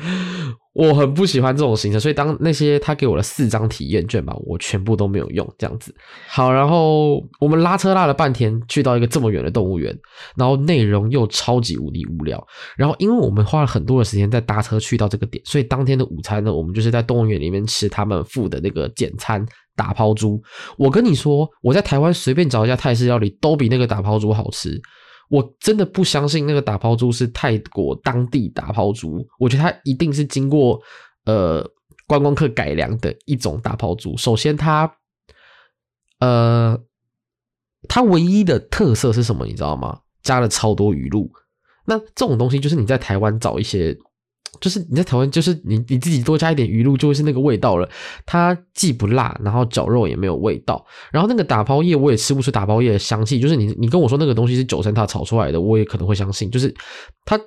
[0.74, 2.00] 我很不喜欢这种行程。
[2.00, 5.94] 所以当那些他给我的四张体验券吧，我全部都没有用这样子。
[6.30, 9.94] 好，然后我们拉车拉了半天，去到一个这么远的动物园，
[10.38, 12.42] 然后内容又超级无敌无聊。
[12.78, 20.42] 然后因为我们花了很多的时间在搭车去到这个点，所以当天的午餐呢，我们就是在动物园里面吃他们付的那个简餐打抛猪。
[20.78, 24.80] 我跟你说，我在台湾随便找一家泰式料理都比那个打抛猪好吃。
[25.30, 30.82] 我真的不相信那个打抛珠是泰国当地打抛珠，我觉得它一定是经过
[31.26, 31.64] 呃
[32.08, 34.16] 观光客改良的一种打抛珠。
[34.18, 36.80] 首先它，它呃，
[37.88, 39.46] 它唯一的特色是什么？
[39.46, 40.02] 你知道吗？
[40.24, 41.32] 加了超多鱼露。
[41.86, 43.98] 那这种东西就是你在台湾找一些。
[44.60, 47.90] 就是你在台湾，就是你你自己多加一点鱼露，就会是那个味道了。
[48.26, 50.86] 它既不辣，然后绞肉也没有味道。
[51.12, 53.40] 然后那个打包液，我也吃不出打包液的香气。
[53.40, 56.50] 就是你你跟我说那个东西是九层塔炒出来的，我也可能会相信。
[56.50, 56.74] 就是
[57.26, 57.40] 它。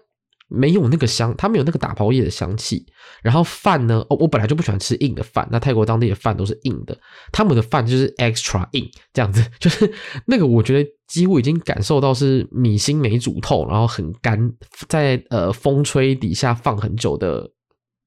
[0.50, 2.84] 没有那个香，它没有那个打抛叶的香气。
[3.22, 4.04] 然后饭呢？
[4.08, 5.46] 哦，我本来就不喜欢吃硬的饭。
[5.52, 6.98] 那泰国当地的饭都是硬的，
[7.30, 9.92] 他们的饭就是 extra 硬，这样子， 就是
[10.26, 14.52] 那个我觉得几乎已经感受到是米心没煮透，然后很干，
[14.88, 17.50] 在呃风吹底下放很久的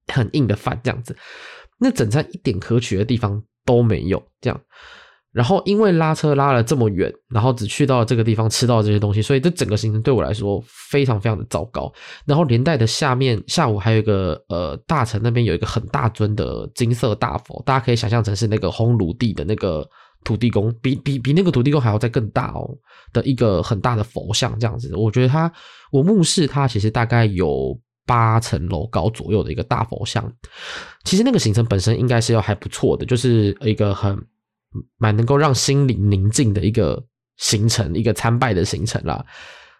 [0.07, 1.15] 很硬的饭这样子。
[1.79, 4.59] 那整餐一点可取的地方都没有，这样。
[5.33, 11.91] 然后因为拉车拉了这么远，然后只去到了这个地方吃到这些东西，所以这整个行程对我来说非常非常的糟糕。
[12.25, 19.83] 然后连带的下面下午还有一个呃大城那边有一个很大尊的金色大佛，大家可以想象成是那个烘炉地的那个
[20.23, 22.69] 土地公，比比比那个土地公还要再更大哦
[23.11, 24.95] 的一个很大的佛像这样子。
[24.95, 25.51] 我觉得它
[25.91, 30.31] 我目视它其实大概有八层楼高左右的一个大佛像。
[31.05, 34.15] 其实那个行程本身应该是要还不错的，就是一个很。
[34.97, 37.03] 蛮能够让心灵宁静的一个
[37.37, 39.25] 行程，一个参拜的行程啦。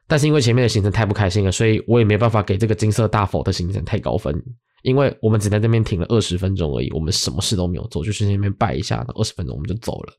[0.08, 4.36] 但是因为前面的行程太不开心了，所以我也没办法给这个金色大佛的行程太高分。
[4.82, 10.14] 因为我们只在那边停了二十分钟而已，我们什么事都没有做，就是那边拜一下，二十分钟我们就走了。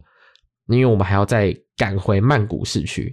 [0.69, 3.13] 因为我们还要再赶回曼谷市区，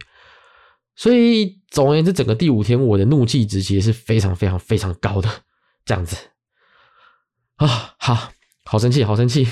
[0.95, 5.29] 所以总而言之，整个第五天我的怒气值其实是非常非常非常高的，
[5.83, 6.15] 这样子
[7.57, 8.31] 啊，好
[8.63, 9.45] 好生气，好生气。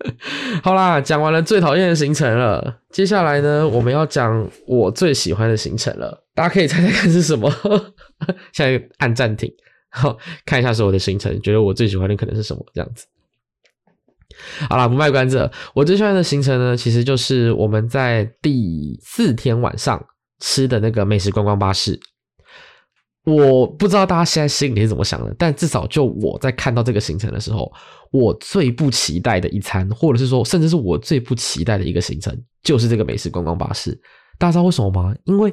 [0.64, 6.24] 好啦，讲完了最讨厌的行程了，接下来呢，我们要讲我最喜欢的行程了。
[6.34, 7.50] 大家可以猜猜看是什么？
[8.52, 9.52] 现在按暂停，
[9.90, 12.64] 好，看一下是我的行程，觉得我最喜欢的可能是什么？
[12.72, 13.06] 这样子。
[14.68, 20.02] 好啦，不卖关子了，我最喜欢的行程呢，其实就是我们在第四天晚上
[20.38, 22.00] 吃的那个美食观光巴士。
[23.24, 27.70] 我不知道大家现在心里是怎么想的，但至少就我在看到这个行程的时候，
[28.10, 33.92] 我最不期待的一餐，或者是说，甚至是我最不期待的一个行程，就是这个美食观光巴士。
[34.38, 35.14] 大家知道为什么吗？
[35.24, 35.52] 因为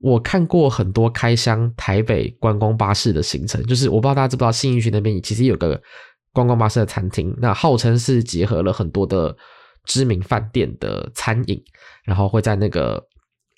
[0.00, 5.80] 我看过很多开箱台北观光巴士的行程，就是我不知道大家知不知道，信义区那边其实有个
[6.32, 9.36] 观光巴士的餐厅，那号称是结合了很多的
[9.84, 11.62] 知名饭店的餐饮，
[12.04, 13.06] 然后会在那个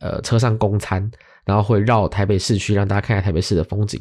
[0.01, 1.09] 呃车上供餐。
[1.49, 3.99] 然后会绕台北市区，让大家看看台北市的风景。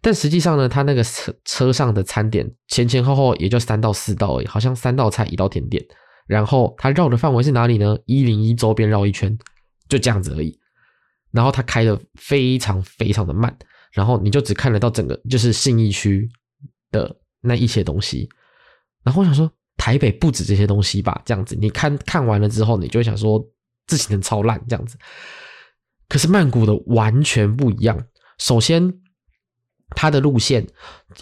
[0.00, 5.80] 但实际上呢，他那个车车上的餐点前前后后也就三到四道而已，好像三道菜一道甜点。
[6.26, 7.96] 然后他绕的范围是哪里呢？
[8.04, 9.38] 一零一周边绕一圈，
[9.88, 10.58] 就这样子而已。
[11.30, 13.56] 然后他开的非常非常的慢，
[13.92, 16.28] 然后你就只看得到整个就是信义区
[16.90, 18.28] 的那一些东西。
[19.04, 21.22] 然后我想说，台北不止这些东西吧？
[21.24, 23.40] 这样子，你看看完了之后，你就会想说，
[23.86, 24.98] 这行程超烂这样子。
[26.08, 27.98] 可是曼谷的完全不一样。
[28.38, 28.94] 首先，
[29.96, 30.66] 它的路线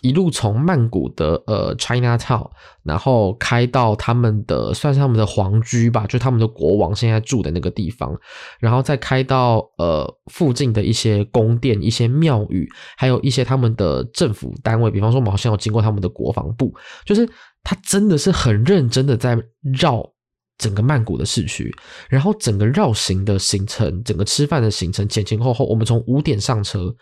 [0.00, 2.50] 一路从曼谷的呃 Chinatown，
[2.82, 8.14] 然后开到他们的算是他们的皇居吧，就他们的国王现在住的那个地方，
[8.60, 17.28] 然后再开到呃附近的一些宫殿、一些庙宇，还有一些他们的政府单位，比方说我们好像有经过他们的国防部，就是
[17.62, 20.12] 他真的是很认真的在绕。
[20.58, 21.74] 整个曼谷的市区，
[22.08, 26.94] 然后整个绕行的行程，整个吃饭的行程前前后后，我们从五点上车，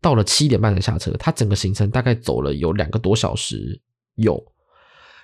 [0.00, 3.80] 到了七点半才下车，它整个行程大概走了有两个多小时
[4.14, 4.42] 有，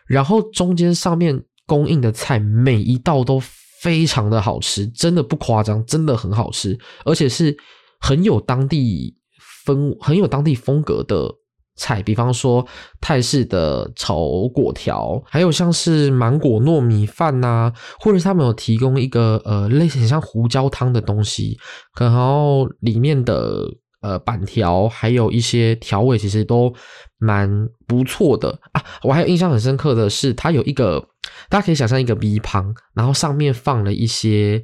[0.06, 3.40] 然后中间上面供应的菜每一道都
[3.80, 7.56] 非常的好吃，真的不夸张，真的很好吃，而且是
[8.00, 9.16] 很有当地
[9.64, 11.34] 风，很有当地风格的
[11.78, 12.66] 菜，比方说
[13.00, 14.18] 泰式的炒
[14.52, 21.56] 果条，还有像是芒果糯米饭呐、或者他们有提供一个呃类似像胡椒汤的东西，
[21.98, 23.64] 然后里面的
[24.02, 26.74] 呃板条还有一些调味，其实都
[27.18, 27.48] 蛮
[27.86, 28.84] 不错的啊。
[29.02, 31.00] 我还有印象很深刻的是，它有一个
[31.48, 34.62] 大家可以想象一个 V 旁，然后上面放了一些。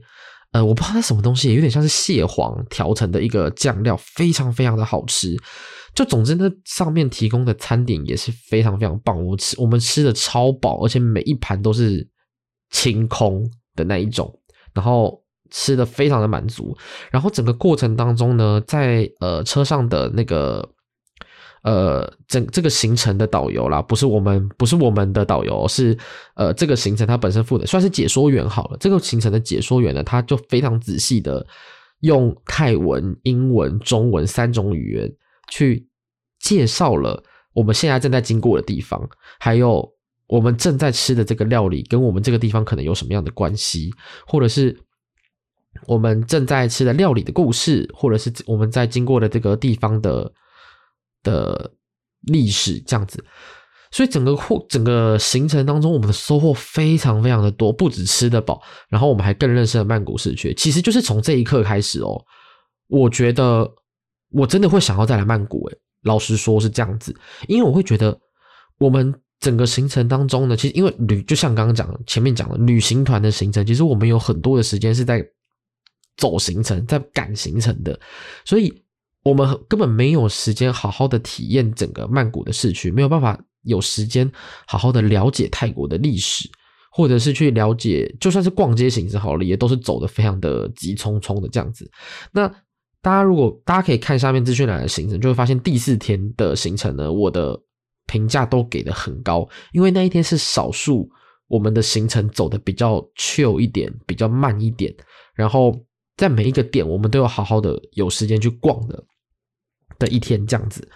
[0.52, 5.36] 呃，我不知道它什么东西，有点像是蟹黄调成的一个酱料，非常非常的好吃。
[5.94, 9.24] 就总之，那上面提供的餐点也是非常非常棒。
[9.24, 12.06] 我吃，我们吃的超饱，而且每一盘都是
[12.70, 14.32] 清空的那一种，
[14.72, 16.76] 然后吃的非常的满足。
[17.10, 20.68] 然后整个过程当中呢，在呃车上的那个。
[21.62, 25.96] 呃，整这个行程的导游啦，不是我们，不是我们的导游，是
[26.34, 28.76] 呃，这个行程他本身负责，算是解说员好了。
[28.78, 31.46] 这个行程的解说员呢，他就非常仔细的
[32.00, 35.10] 用泰文、英文、中文三种语言
[35.48, 35.86] 去
[36.40, 39.88] 介绍了我们现在正在经过的地方，还有
[40.26, 43.90] 我们正在吃的这个料理跟我们这个地方可能有什么样的关系，
[44.26, 44.76] 或者是
[45.86, 50.32] 我们正在吃的料理的故事，或者是我们在经过的这个地方的。
[51.24, 51.72] 的
[52.20, 53.24] 历史这样子，
[53.90, 60.52] 所以整个或整个行程当中，我们的收获非常非常的多，不止吃得饱，然后我们还更认识了曼谷市区。
[60.52, 62.22] 其实就是从这一刻开始哦，
[62.88, 63.66] 我觉得
[64.34, 65.66] 我真的会想要再来曼谷。
[65.68, 67.14] 诶，老实说是这样子，
[67.48, 68.18] 因为我会觉得
[68.78, 75.24] 我们整个行程当中呢，其实因为旅就像刚刚讲前面讲的旅行团的行程，其实我们有很多的时间是在
[76.16, 77.98] 走行程，在赶行程的，
[78.44, 78.72] 所以。
[79.24, 84.30] 我们根本没有时间好好的体验整个曼谷的市区，没有办法有时间
[84.66, 86.46] 好好的了解泰国的历史，
[86.92, 91.90] 或者是去了解，就算是逛街行程好了，也都是走的非常的急匆匆的这样子。
[92.32, 92.46] 那
[93.04, 97.54] 大家如果大家可以看下面资讯栏的行程，就会发现第四天的行程呢，我的
[98.06, 101.08] 评价都给的很高，因为那一天是少数
[101.46, 104.92] 我们的行程走的比较 chill 一点，比较慢一点，
[105.34, 105.78] 然后
[106.16, 109.04] 在每一个点我们都有好好的有时间去逛的。
[109.96, 110.86] 的一天这样子，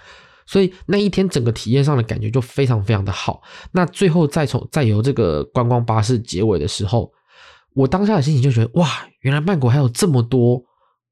[0.44, 3.40] 所以那一天整个体验上的感觉就非常非常的好。
[3.70, 7.08] 那最后再从再由这个观光巴士结尾的时候，
[7.74, 10.60] 我当下的心情就觉得哇，原来曼谷还有这么多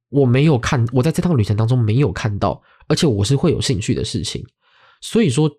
[0.09, 4.45] 我没有看，我在这趟旅程当中没有看到，而且我是会有兴趣的事情。
[5.01, 5.51] 所以说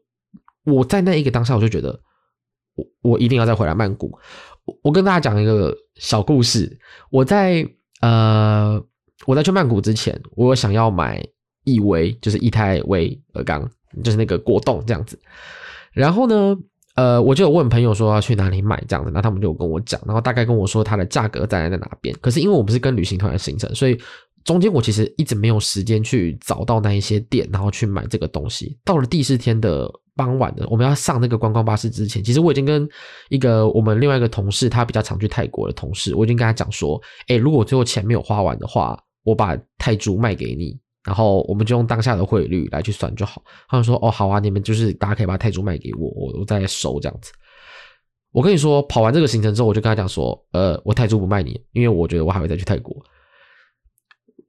[0.63, 1.99] 我在那一个当下，我就觉得
[2.75, 4.17] 我我一定要再回来曼谷。
[4.81, 6.79] 我跟大家讲一个小故事，
[7.09, 7.67] 我在
[8.01, 8.81] 呃
[9.25, 11.23] 我在去曼谷之前，我有想要买。
[11.69, 13.69] 易威就是液态威而钢，
[14.01, 15.19] 就是那个果冻这样子。
[15.91, 16.55] 然后呢，
[16.95, 22.15] 呃，我就有问朋友说要去哪里买这样子，那他们就跟我讲，然后大概跟我说它的价格在在哪边。
[22.21, 23.99] 可是因为我不是跟旅行团的行程，所以
[24.47, 28.79] 中间我其实一直没有时间去找到那一些店，然后去买这个东西。
[28.85, 32.87] 到了第四天的傍晚的，我们要上那个观光巴士之前，其实我已经跟
[33.29, 40.79] 一个我们另外一个同事，他比较常去泰国的同事，我已经跟他讲说，哎，如果最后钱没有花完的话，我把泰铢卖给你。
[41.03, 43.41] 然后我们就用当下的汇率来去算就好。
[43.69, 47.31] 他们说：“哦，好啊，你们就是大家可以把泰铢卖给我，我我再收这样子。”
[48.33, 52.93] 我跟你说，跑完这个行程之后，我就跟他讲说：“呃，我泰铢不卖你，因为我觉得我还会再去泰国。”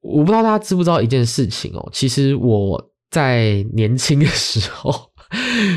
[0.01, 4.93] 我不知道大家知不知道一件事情哦，其实我在年轻的时候，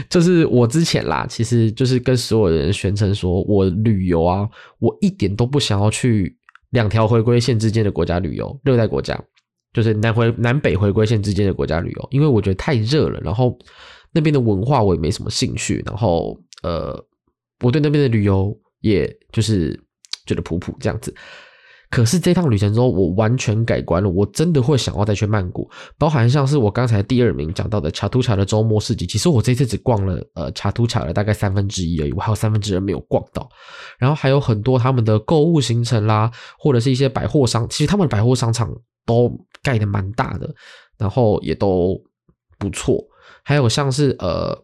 [0.10, 4.47] 就是我之前啦，其实就是跟所有人宣称说，我旅游啊，
[4.79, 6.38] 我一点都不想要去
[6.71, 9.21] 两条回归线之间的国家旅游，热带国家。
[9.73, 13.57] 就是南回南北回归线之间的国家旅游，因为我觉得太热了，然后
[14.12, 16.93] 那边的文化我也没什么兴趣，然后呃，
[17.62, 19.81] 我对那边的旅游也就是
[20.25, 21.15] 觉得普普这样子。
[21.91, 33.47] 可是这趟旅程之后，我完全改观了，我真的会想要再去曼谷，包含像是我刚才第二名讲到的查图恰的周末市集，其实我这次只逛了呃查图恰的大概三分之一而已，我还有三分之二没有逛到，
[33.99, 38.73] 然后还有很多他们的购物行程啦，或者是一些百货商，其实他们的百货商场。
[39.04, 40.47] 都盖得蛮大的，
[40.95, 41.99] 然后也都
[42.60, 43.04] 不错。
[43.43, 44.56] 还有像是呃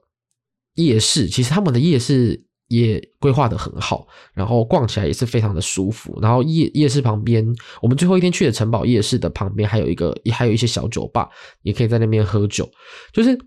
[0.75, 6.17] 夜市，其实他们的夜市也规划的很好，然后逛起来也是非常的舒服。
[6.21, 7.45] 然后夜夜市旁边，
[7.81, 11.29] 我们最后一天去的城堡夜市的旁边还有一个，还有一些小酒吧，
[11.61, 12.69] 也可以在那边喝酒。
[13.13, 13.37] 就是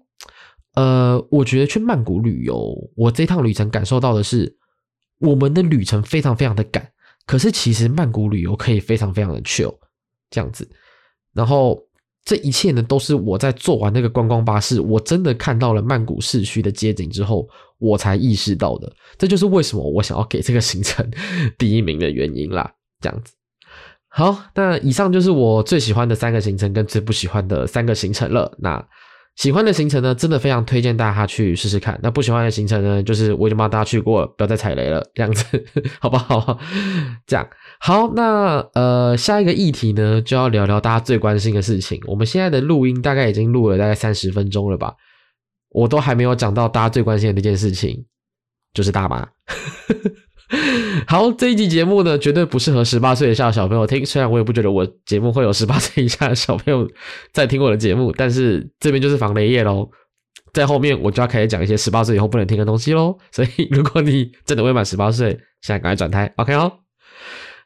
[0.75, 4.57] 呃，我觉得去曼谷旅游，我这趟旅程感受到的是，
[5.19, 6.91] 我们的旅程非常非常的赶，
[7.27, 9.75] 可是其实曼谷旅游可以非常非常的 chill。
[10.31, 10.71] 这样子，
[11.35, 11.77] 然后
[12.25, 17.49] 这一切呢，都是我在做完那个观光巴士，我真的看到了曼谷市区的街景之后，
[17.79, 18.93] 我才意识到的。
[19.19, 21.09] 这就是为什么我想要给这个行程
[21.57, 22.73] 第一名的原因啦。
[23.01, 23.33] 这样子，
[24.11, 28.55] 好，那以上就是我最喜欢的三个行程跟最不喜欢的三个行程了。
[28.59, 28.87] 那
[29.41, 31.99] 喜欢的行程呢，真的非常推荐大家去试试看。
[32.03, 35.65] 那不喜欢的行程呢，就是我已经帮大家去过，不要再踩雷了，这样子，
[35.99, 36.59] 好不好？
[37.27, 37.49] 这样
[37.81, 38.13] 好。
[38.15, 41.99] 那呃，下一个议题呢，就要聊聊大家最关心的事情。
[42.07, 44.93] 我们现在的录音大概已经录了大概三十分钟了吧，
[45.71, 48.05] 我都还没有讲到大家最关心的那件事情，
[48.75, 49.27] 就是大麻。
[51.07, 54.05] 好，这一集节目呢，绝对不适合十八岁以下的小朋友听。
[54.05, 56.89] 虽然我也不觉得我节目会有十八岁以下的小朋友
[57.33, 59.89] 在听我的节目，但是这边就是防雷业喽。
[60.53, 63.17] 在后面我就要开始讲一些十八岁以后不能听的东西喽。
[63.31, 65.31] 所以如果你真的未满十八岁，
[65.61, 66.73] 现在赶快转台，OK 哦。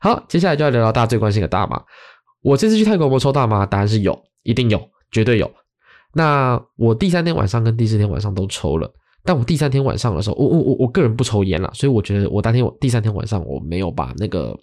[0.00, 1.82] 好，接下来就要聊聊大家最关心的大麻。
[2.42, 3.64] 我这次去泰国有没有抽大麻？
[3.64, 5.50] 答案是有，一定有，绝对有。
[6.12, 8.92] 那我第三天晚上跟第四天晚上都抽了。
[9.26, 14.54] 但我第三天晚上的时候，我我我我个人不抽烟啦，所以我觉得我当天我第三天晚上我没有把那个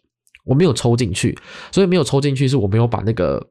[0.46, 1.36] 我没有抽进去，
[1.72, 3.44] 所以没有抽进去是我没有把那个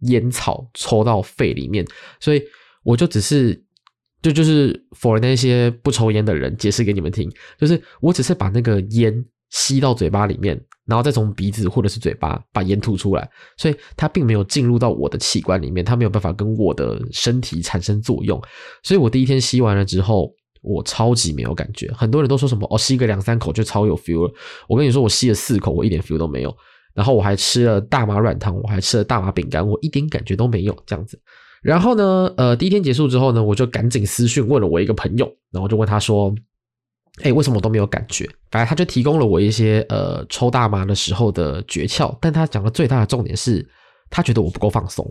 [0.00, 1.86] 烟草抽到肺里面，
[2.18, 2.42] 所以
[2.82, 3.54] 我就只是
[4.20, 18.42] 就就是 for 那些不抽烟的人解释给你们听，就是我只是把那个烟吸到嘴巴里面，然后再从鼻子或者是嘴巴把烟吐出来，所以它并没有进入到我的器官里面，它没有办法跟我的身体产生作用，
[18.82, 20.34] 所以我第一天吸完了之后。
[20.66, 24.34] 我超级没有感觉，很多人都说什么哦，吸个两三口就超有 feel 了。
[24.68, 26.54] 我跟你说，我吸了四口，我一点 feel 都没有。
[26.92, 31.20] 然后我还吃了大麻软糖，我还吃了大麻饼干，我一点感觉都没有这样子。
[31.62, 36.34] 然后呢，呃，第一天结束之后呢，我就赶紧私讯问了我一个朋友，然后就问他说
[37.22, 43.68] ：“哎，为什么我都没有感觉？”反正他就提供了我一些呃抽大麻的时候的诀窍，但他讲的最大的重点是
[44.08, 45.06] 他觉得我不够放松。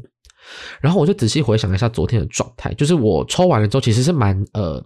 [0.82, 4.84] 然后我就仔细回想了一下昨天的状态，就是我抽完了之后，其实是蛮呃。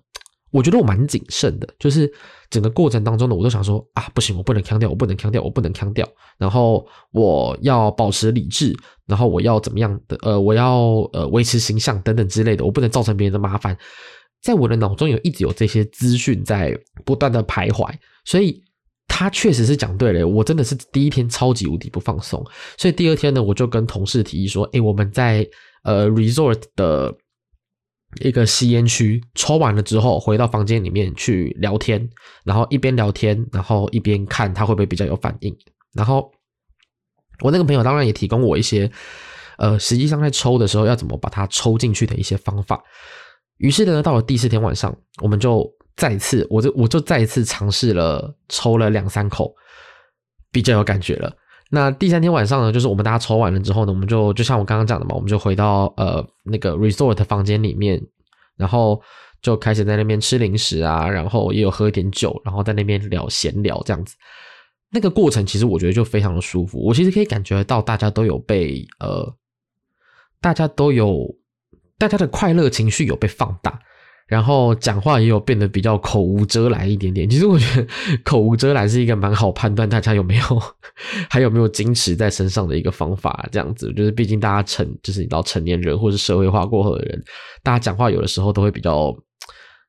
[0.51, 2.11] 我觉得我蛮谨慎的，就是
[2.49, 6.07] 整个过程当中呢，我都想说啊，不行，我不能呛掉，我不能呛掉，我不能呛掉。
[6.39, 8.75] 然后我要保持理智，
[9.05, 10.17] 然后我要怎么样的？
[10.23, 13.77] 呃，我要呃维持形象等等之类的，我不能造成别人的麻烦。
[14.41, 16.75] 在我的脑中有一直有这些资讯在
[17.05, 17.93] 不断的徘徊，
[18.25, 18.63] 所以
[19.07, 20.27] 他确实是讲对了。
[20.27, 22.43] 我真的是第一天超级无敌不放松，
[22.77, 25.47] 所以第二天呢，我就跟同事提议说，诶，我们在
[25.83, 27.15] 呃 resort 的。
[28.21, 32.09] 一个吸烟区，抽完了之后回到房间里面去聊天，
[32.43, 35.55] 然后一边聊天，然后一边看他会不会比较有反应。
[35.93, 36.31] 然后
[37.41, 38.91] 我那个朋友当然也提供我一些，
[39.57, 42.83] 呃，实际上在抽的时候要怎么把它抽进去的一些方法。
[43.57, 49.53] 于是呢，到了第四天晚上，我们就再次，我就我就再一次尝试了抽了两三口，
[50.51, 51.31] 比较有感觉了。
[51.71, 58.01] 那第三天晚上呢，就是我们大家抽完了之后呢，我们就就像我刚刚讲的嘛，我们就回到呃那个 resort 房间里面，
[58.57, 58.99] 然后
[59.41, 64.15] 就开始在那边吃零食啊，然后也有喝一点酒，然后在那边聊闲聊这样子。
[64.91, 69.31] 那个过程其实我觉得就非常的舒服，我其实可以感觉到大家都有被呃，
[70.41, 71.23] 大家都有
[71.99, 73.79] 大家的快乐情绪有被放大。
[74.29, 77.27] 然后讲话也有变得比较口无遮拦一点点。
[77.27, 77.87] 其实我觉得
[78.23, 80.43] 口无遮拦是一个蛮好判断大家有没有
[81.27, 83.49] 还有没有矜持在身上的一个方法。
[83.51, 87.23] 这样子，就是毕竟大家成就是你到成年人或是社会化过后的人，
[87.63, 89.11] 大家讲话有的时候都会比较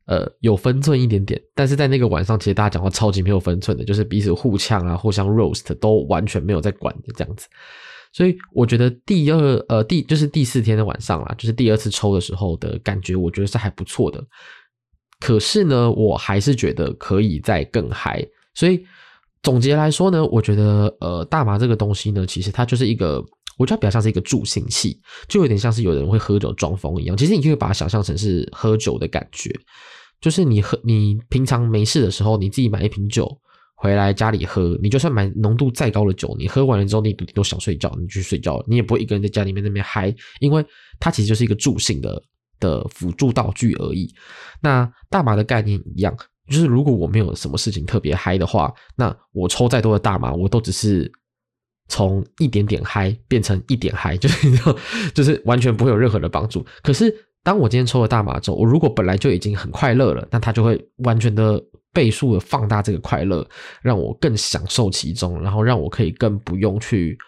[0.07, 1.38] 呃有分寸一点点。
[1.55, 7.47] 但是在那个晚上，其实大家讲话超级没有分寸的，就是彼此互呛啊，互相 roast 都完全没有在管的这样子。
[8.12, 9.38] 所以我觉得第二
[9.68, 14.20] 呃第就是第四天的晚上啦，就是第二次抽的时候的感觉，我觉得是还不错的。
[15.20, 18.26] 可是呢，我还是觉得可以再更嗨。
[18.54, 18.84] 所以
[19.42, 23.24] 总结来说呢，我觉得呃大麻这个东西呢，其实它就是一个，
[23.56, 27.16] 我觉得比较像是一个助兴器，就有点像是有人会喝酒装疯一样。
[27.16, 29.54] 其实你可以把它想象成是喝酒的感觉，
[30.20, 33.40] 就是你喝你平常没事的时候，你自己买一瓶酒。
[33.83, 40.62] 回来家里喝，你就算买浓度再高的酒，你喝完了之后，你都想睡觉，你去睡觉，你也不会一个人在家里面那边嗨，因为
[40.99, 42.22] 它其实就是一个助兴的
[42.59, 44.12] 的辅助道具而已。
[44.61, 46.14] 那大麻的概念一样，
[46.51, 51.11] 就是如果我没有什么事情特别嗨的话，那我抽再多的大麻，我都只是
[51.89, 54.51] 从一点点嗨变成一点嗨， 就是
[55.14, 56.62] 就是完全不会有任何的帮助。
[56.83, 57.11] 可是
[57.43, 61.62] 当我今天抽了大麻之后，我如果本来就已经很快乐了，那它就会完全的。
[61.93, 63.45] 倍数的放大这个快乐，
[63.82, 67.18] 让我更享受其中，然后让我可以更不用去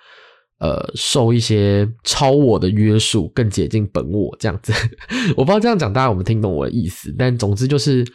[0.61, 4.73] 呃受一些超我的约束，更接近本我这样子。
[5.37, 8.07] 我不知道这样讲大家有没有听懂我的意思，但总之就是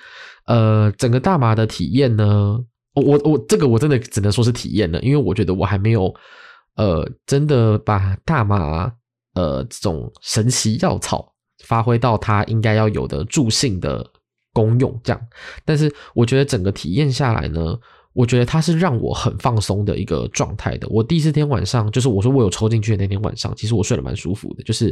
[0.45, 2.57] 呃整个大麻的体验呢，
[2.93, 6.15] 我我我这个我真的只能说是体验了，因为我觉得我还没有
[6.77, 8.89] 呃真的把大麻
[9.33, 11.33] 呃这种神奇药草
[11.63, 14.05] 发挥到它应该要有的助兴的。
[14.53, 15.27] 功用这样，
[15.63, 17.77] 但是我觉得整个体验下来呢，
[18.13, 20.87] 我觉得它是让我很放松的一个状态的。
[20.89, 24.63] 我第四天晚上，就是我说我有抽进去的那天晚上，其实我睡得蛮舒服的。
[24.63, 24.91] 就是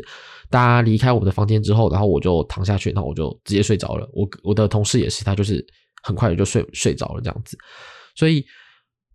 [0.52, 4.08] 大家离开我的房间之后，然后我就躺下去，然后我就直接睡着了。
[4.14, 5.66] 我我的同事也是，他就是
[6.04, 7.58] 很快的就睡睡着了这样子。
[8.16, 8.46] 所以，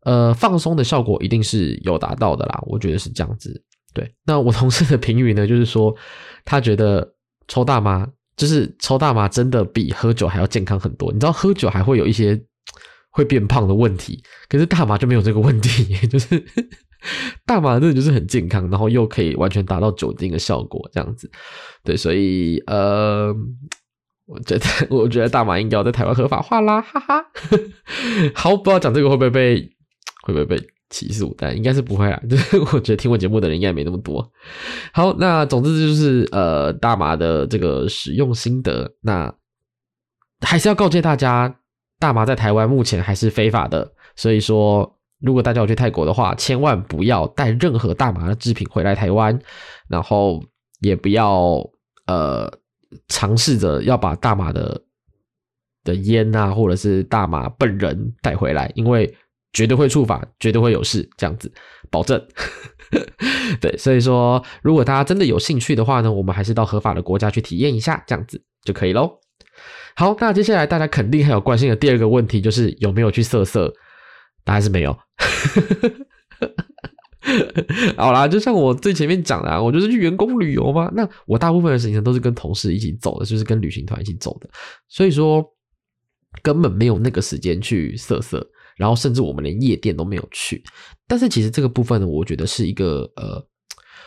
[0.03, 2.61] 呃，放松的效果一定是有达到的啦。
[2.66, 3.62] 我觉得是这样子。
[3.94, 5.94] 对，那我同事的评语呢，就是说
[6.44, 7.09] 他觉得
[7.51, 8.09] 抽大麻。
[8.36, 12.40] 就是抽大麻真的比喝酒还要健康很多，你知道喝酒还会有一些
[13.12, 16.42] 会变胖的问题，可是大麻就没有这个问题， 就是
[17.44, 21.30] 大麻真的就是很健康，然后又可以完全达到酒精的效果，这样子。
[21.84, 23.30] 对，所以呃，
[24.24, 27.22] 我觉得 我觉得大麻应该要在台湾合法化啦，哈哈。
[28.34, 29.70] 好，不知道讲这个会不会被
[30.22, 30.57] 会不会被。
[30.91, 32.20] 起诉，但应该是不会啊。
[32.28, 34.28] 就是我觉得听我节目的人应该没那么多。
[34.93, 38.93] 好，那总之就是呃，大麻的这个使用心得。
[39.01, 39.32] 那
[40.41, 41.57] 还是要告诫大家，
[41.99, 43.91] 大麻在台湾目前还是非法的。
[44.16, 49.38] 所以说，如果大家有去泰国的话，千万不要带任何大麻的制品回来台湾，
[49.88, 50.43] 然后
[50.80, 51.64] 也不要
[52.07, 52.53] 呃
[53.09, 54.80] 尝试着要把大麻的
[55.84, 59.14] 的烟啊，或者是大麻本人带回来，因为。
[59.53, 61.53] 绝对会触法，绝对会有事，这样子
[61.90, 62.24] 保证。
[63.61, 69.18] 对，所以说，如果大家真的有兴趣的话呢，我们还是到合法的国家去体验一下，这样子就可以喽。
[69.96, 73.72] 好，那接下来大家肯定还有关心的第二个问题，就是有没有去色色？
[74.44, 74.96] 答案是没有。
[77.96, 80.90] 好啦，就像我最前面讲的啊，我就是去员工旅游嘛。
[80.94, 84.48] 那我大部分的事情都是跟同事一起走的，就是跟旅行团一起走的，
[84.88, 85.44] 所以说
[86.42, 88.44] 根本没有那个时间去色色。
[88.81, 90.64] 然后甚至我们连夜店都没有去，
[91.07, 93.47] 但是其实这个部分呢，我觉得是一个呃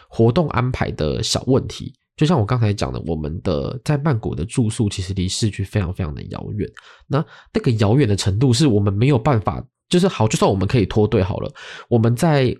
[0.09, 1.93] 活动安排的小问题。
[2.17, 6.67] 就像我刚才讲的，我们的在曼谷的住宿其实离市区非常非常的遥远。
[7.07, 11.53] 那那个遥远的程度是我们没有办法，就是好，就算我们可以脱队好了，
[11.87, 12.55] 我们在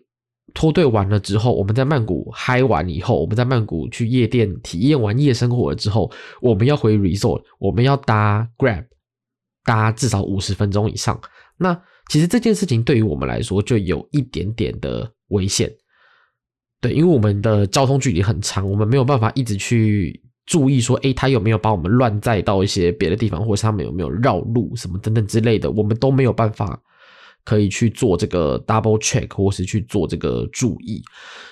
[0.53, 6.11] 脱队完了之后，我们在曼谷嗨完以后，我们在曼谷去夜店体验完夜生活了之后，
[6.41, 8.86] 我们要回 resort，我们要搭 Grab，
[9.64, 11.20] 搭至少五十分钟以上。
[11.57, 11.79] 那
[12.09, 15.71] 其实这件事情对于我们来说就有一点点的危险，
[16.81, 26.81] 对，因为我们的交通距离很长，我们没有办法一直去注意说，诶，他有没有把我们乱载到一些别的地方，或者是他们有没有绕路什么等等之类的，我们都没有办法
[27.45, 31.03] 可以去做这个 double check，或是去做这个注意，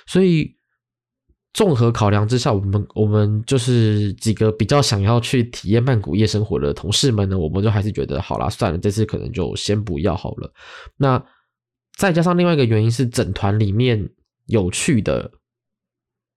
[0.05, 0.55] 所以。
[1.53, 10.49] 综合考量之下，我们我们就是几个比较想要去体验曼谷夜生活的同事们呢，我们就还是觉得好啦，算了，这次可能就先不要好了。
[10.95, 11.21] 那
[11.97, 14.09] 再加上另外一个原因是，整团里面
[14.45, 15.29] 有趣的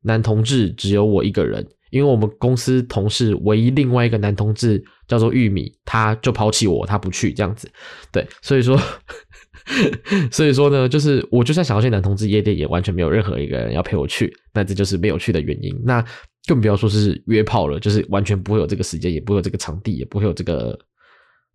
[0.03, 7.71] 男同志只有我一个人，因为我们公司同事唯一另外一个男同志叫做玉米，他就抛弃我，他不去这样子。
[8.11, 8.77] 对，所以说。
[10.31, 15.75] 所以说呢，就是我就算想要去男同志夜店，也完全没有任何一个人要陪我去，那这就是没有去的原因。
[15.85, 16.05] 那
[16.47, 20.79] 更不要说是约炮了，就是完全不会有这个时间，也不会有这个场地，也不会有这个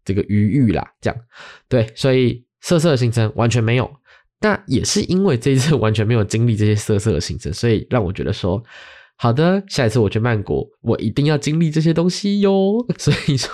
[0.03, 0.85] 这个余裕啦。
[0.99, 1.19] 这样，
[1.67, 3.89] 对，所以色色的行程完全没有。
[4.41, 8.63] 那也是因为这一次完全没有经历这些色色的行程，所以让我觉得说，
[9.17, 12.85] 好的，下一次我去曼谷，我一定要经历这些东西哟。
[12.97, 13.51] 所以说，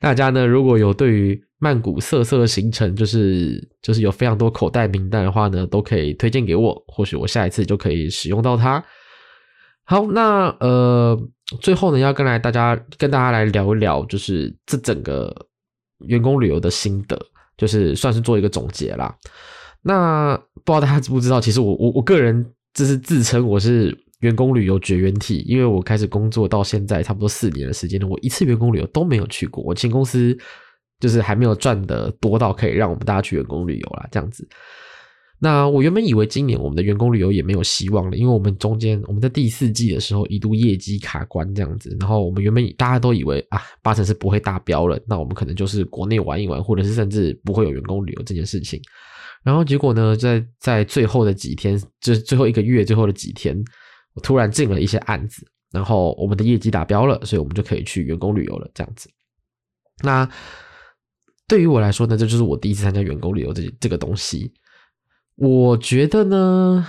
[0.00, 8.82] 大家呢，如果有对于曼谷色色的行程，就是就是有非常多口袋名单的话呢，都可以推荐给我，或许我下一次就可以使用到它。
[9.84, 11.14] 好，那呃，
[11.60, 15.34] 最后呢，要跟来大家跟大家来聊一聊，就是这整个
[16.06, 17.20] 员工旅游的心得，
[17.58, 19.14] 就是算是做一个总结啦。
[19.82, 20.34] 那
[20.64, 30.34] 不知道大家知不知道，其实我我我个人就是自称我是员工旅游绝缘体，因为我开始工作到现在差不多四年的时间了，我一次员工旅游都没有去过，我前公司。
[31.00, 34.46] 就是还没有赚的多到可以让我们大家去员工旅游啦，这样子。
[35.42, 48.78] 那我原本以为今年我们的员工旅游也没有希望了，因为我们中间我们在第四季的时候一度业绩卡关这样子，然后我们原本大家都以为啊，八成是不会达标了，那我们可能就是国内玩一玩，或者是甚至不会有员工旅游这件事情。
[49.42, 53.56] 然后结果呢，在在最后的几天，就是最后一个月最后的几天，
[54.12, 55.42] 我突然进了一些案子，
[55.72, 59.08] 然后我们的业绩达标了，所以我们就可以去员工旅游了，这样子。
[60.02, 60.28] 那。
[61.50, 64.52] 对于我来说呢，这就是我第一次参加员工旅游这这个东西。
[65.34, 66.86] 我觉得呢，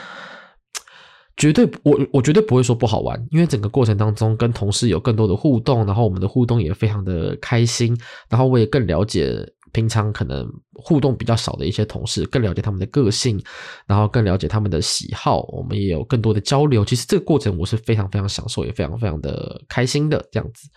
[1.36, 7.98] 绝对我我绝对不会说不好玩，因为整个过程当中跟同事有更多的互动，然后我们的互动也非常的开心，
[8.30, 13.44] 然后我也更了解平常可能互动比较少的一些同事，更了解他们的个性，
[13.88, 16.86] 然后更了解他们的喜好，我们也有更多的交流。
[16.86, 20.70] 其实这个过程我是非常非常享受，也非常非常的开心的这样子。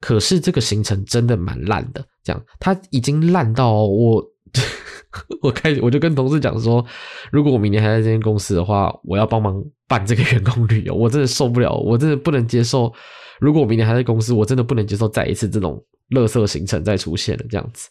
[0.00, 4.24] 可是这个行程真的蛮烂的，这样它已经烂到我
[5.42, 6.84] 我开我就跟同事讲说，
[7.32, 10.94] 如果我明年还在这间公司的话，我要帮忙办这个员工旅游。
[10.94, 12.92] 我真的受不了，我真的不能接受。
[13.40, 17.88] 如果我明年还在公司，我真的不能接受再一次这种垃圾行程再出现了这样子。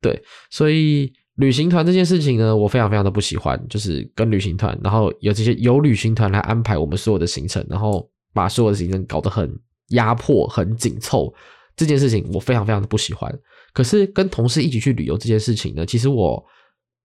[0.00, 9.48] 对，所以旅行团这件事情呢，我非常非常的不喜欢，就是跟旅行团，然后有这些由旅行团来安排我们所有的行程，然后把所有的行程搞得很
[9.88, 11.32] 压迫、很紧凑，
[11.76, 13.32] 这件事情我非常非常的不喜欢。
[13.72, 16.42] 可是跟同事一起去旅游这件事情呢，其实我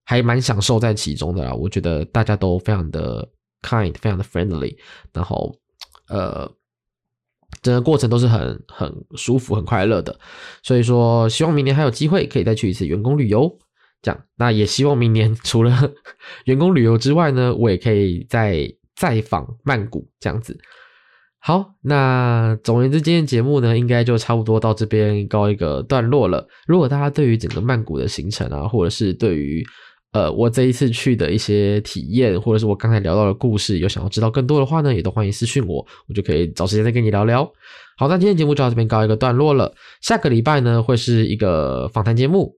[0.06, 1.54] 还蛮享受在其中的啦。
[1.54, 3.28] 我觉得大家都非常的
[3.62, 4.76] kind，非常的 friendly，
[5.14, 5.54] 然后
[6.08, 6.50] 呃，
[7.62, 10.18] 整个过程都是很很舒服、很快乐的。
[10.64, 13.60] 所以说，希望明年还有机会可以再去一次员工旅游。
[14.02, 15.94] 这样，那也希望明年 除了
[16.46, 20.58] 员工旅游之外呢，我也可以再再访曼谷这样子。
[21.44, 26.48] 好，那总而言之，今天节目呢，应该就差不多到这边告一个段落了。
[26.68, 29.66] 如果大家对于整个曼谷的行程啊，或者是对于
[30.12, 37.44] 呃我这一次去的一些体验，或者是我刚才聊到的故事，有想要知道更多的话呢，也都欢迎私信我，我就可以找时间再跟你聊聊。
[37.98, 39.74] 好，那今天节目就到这边告一个段落了。
[40.00, 42.56] 下个礼拜呢，会是一个访谈节目，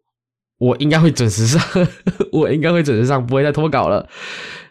[0.58, 1.88] 我应该会准时上，
[2.34, 4.10] 我应该会准时上，不会再脱稿了。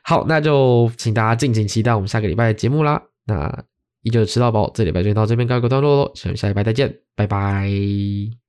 [0.04, 3.02] 好，那就请大家敬请期待我们下个礼拜的节目啦。
[3.24, 3.64] 那。
[4.02, 8.41] 依旧吃到饱，这礼拜就到这边告一个段落喽，下下礼拜再见，拜拜。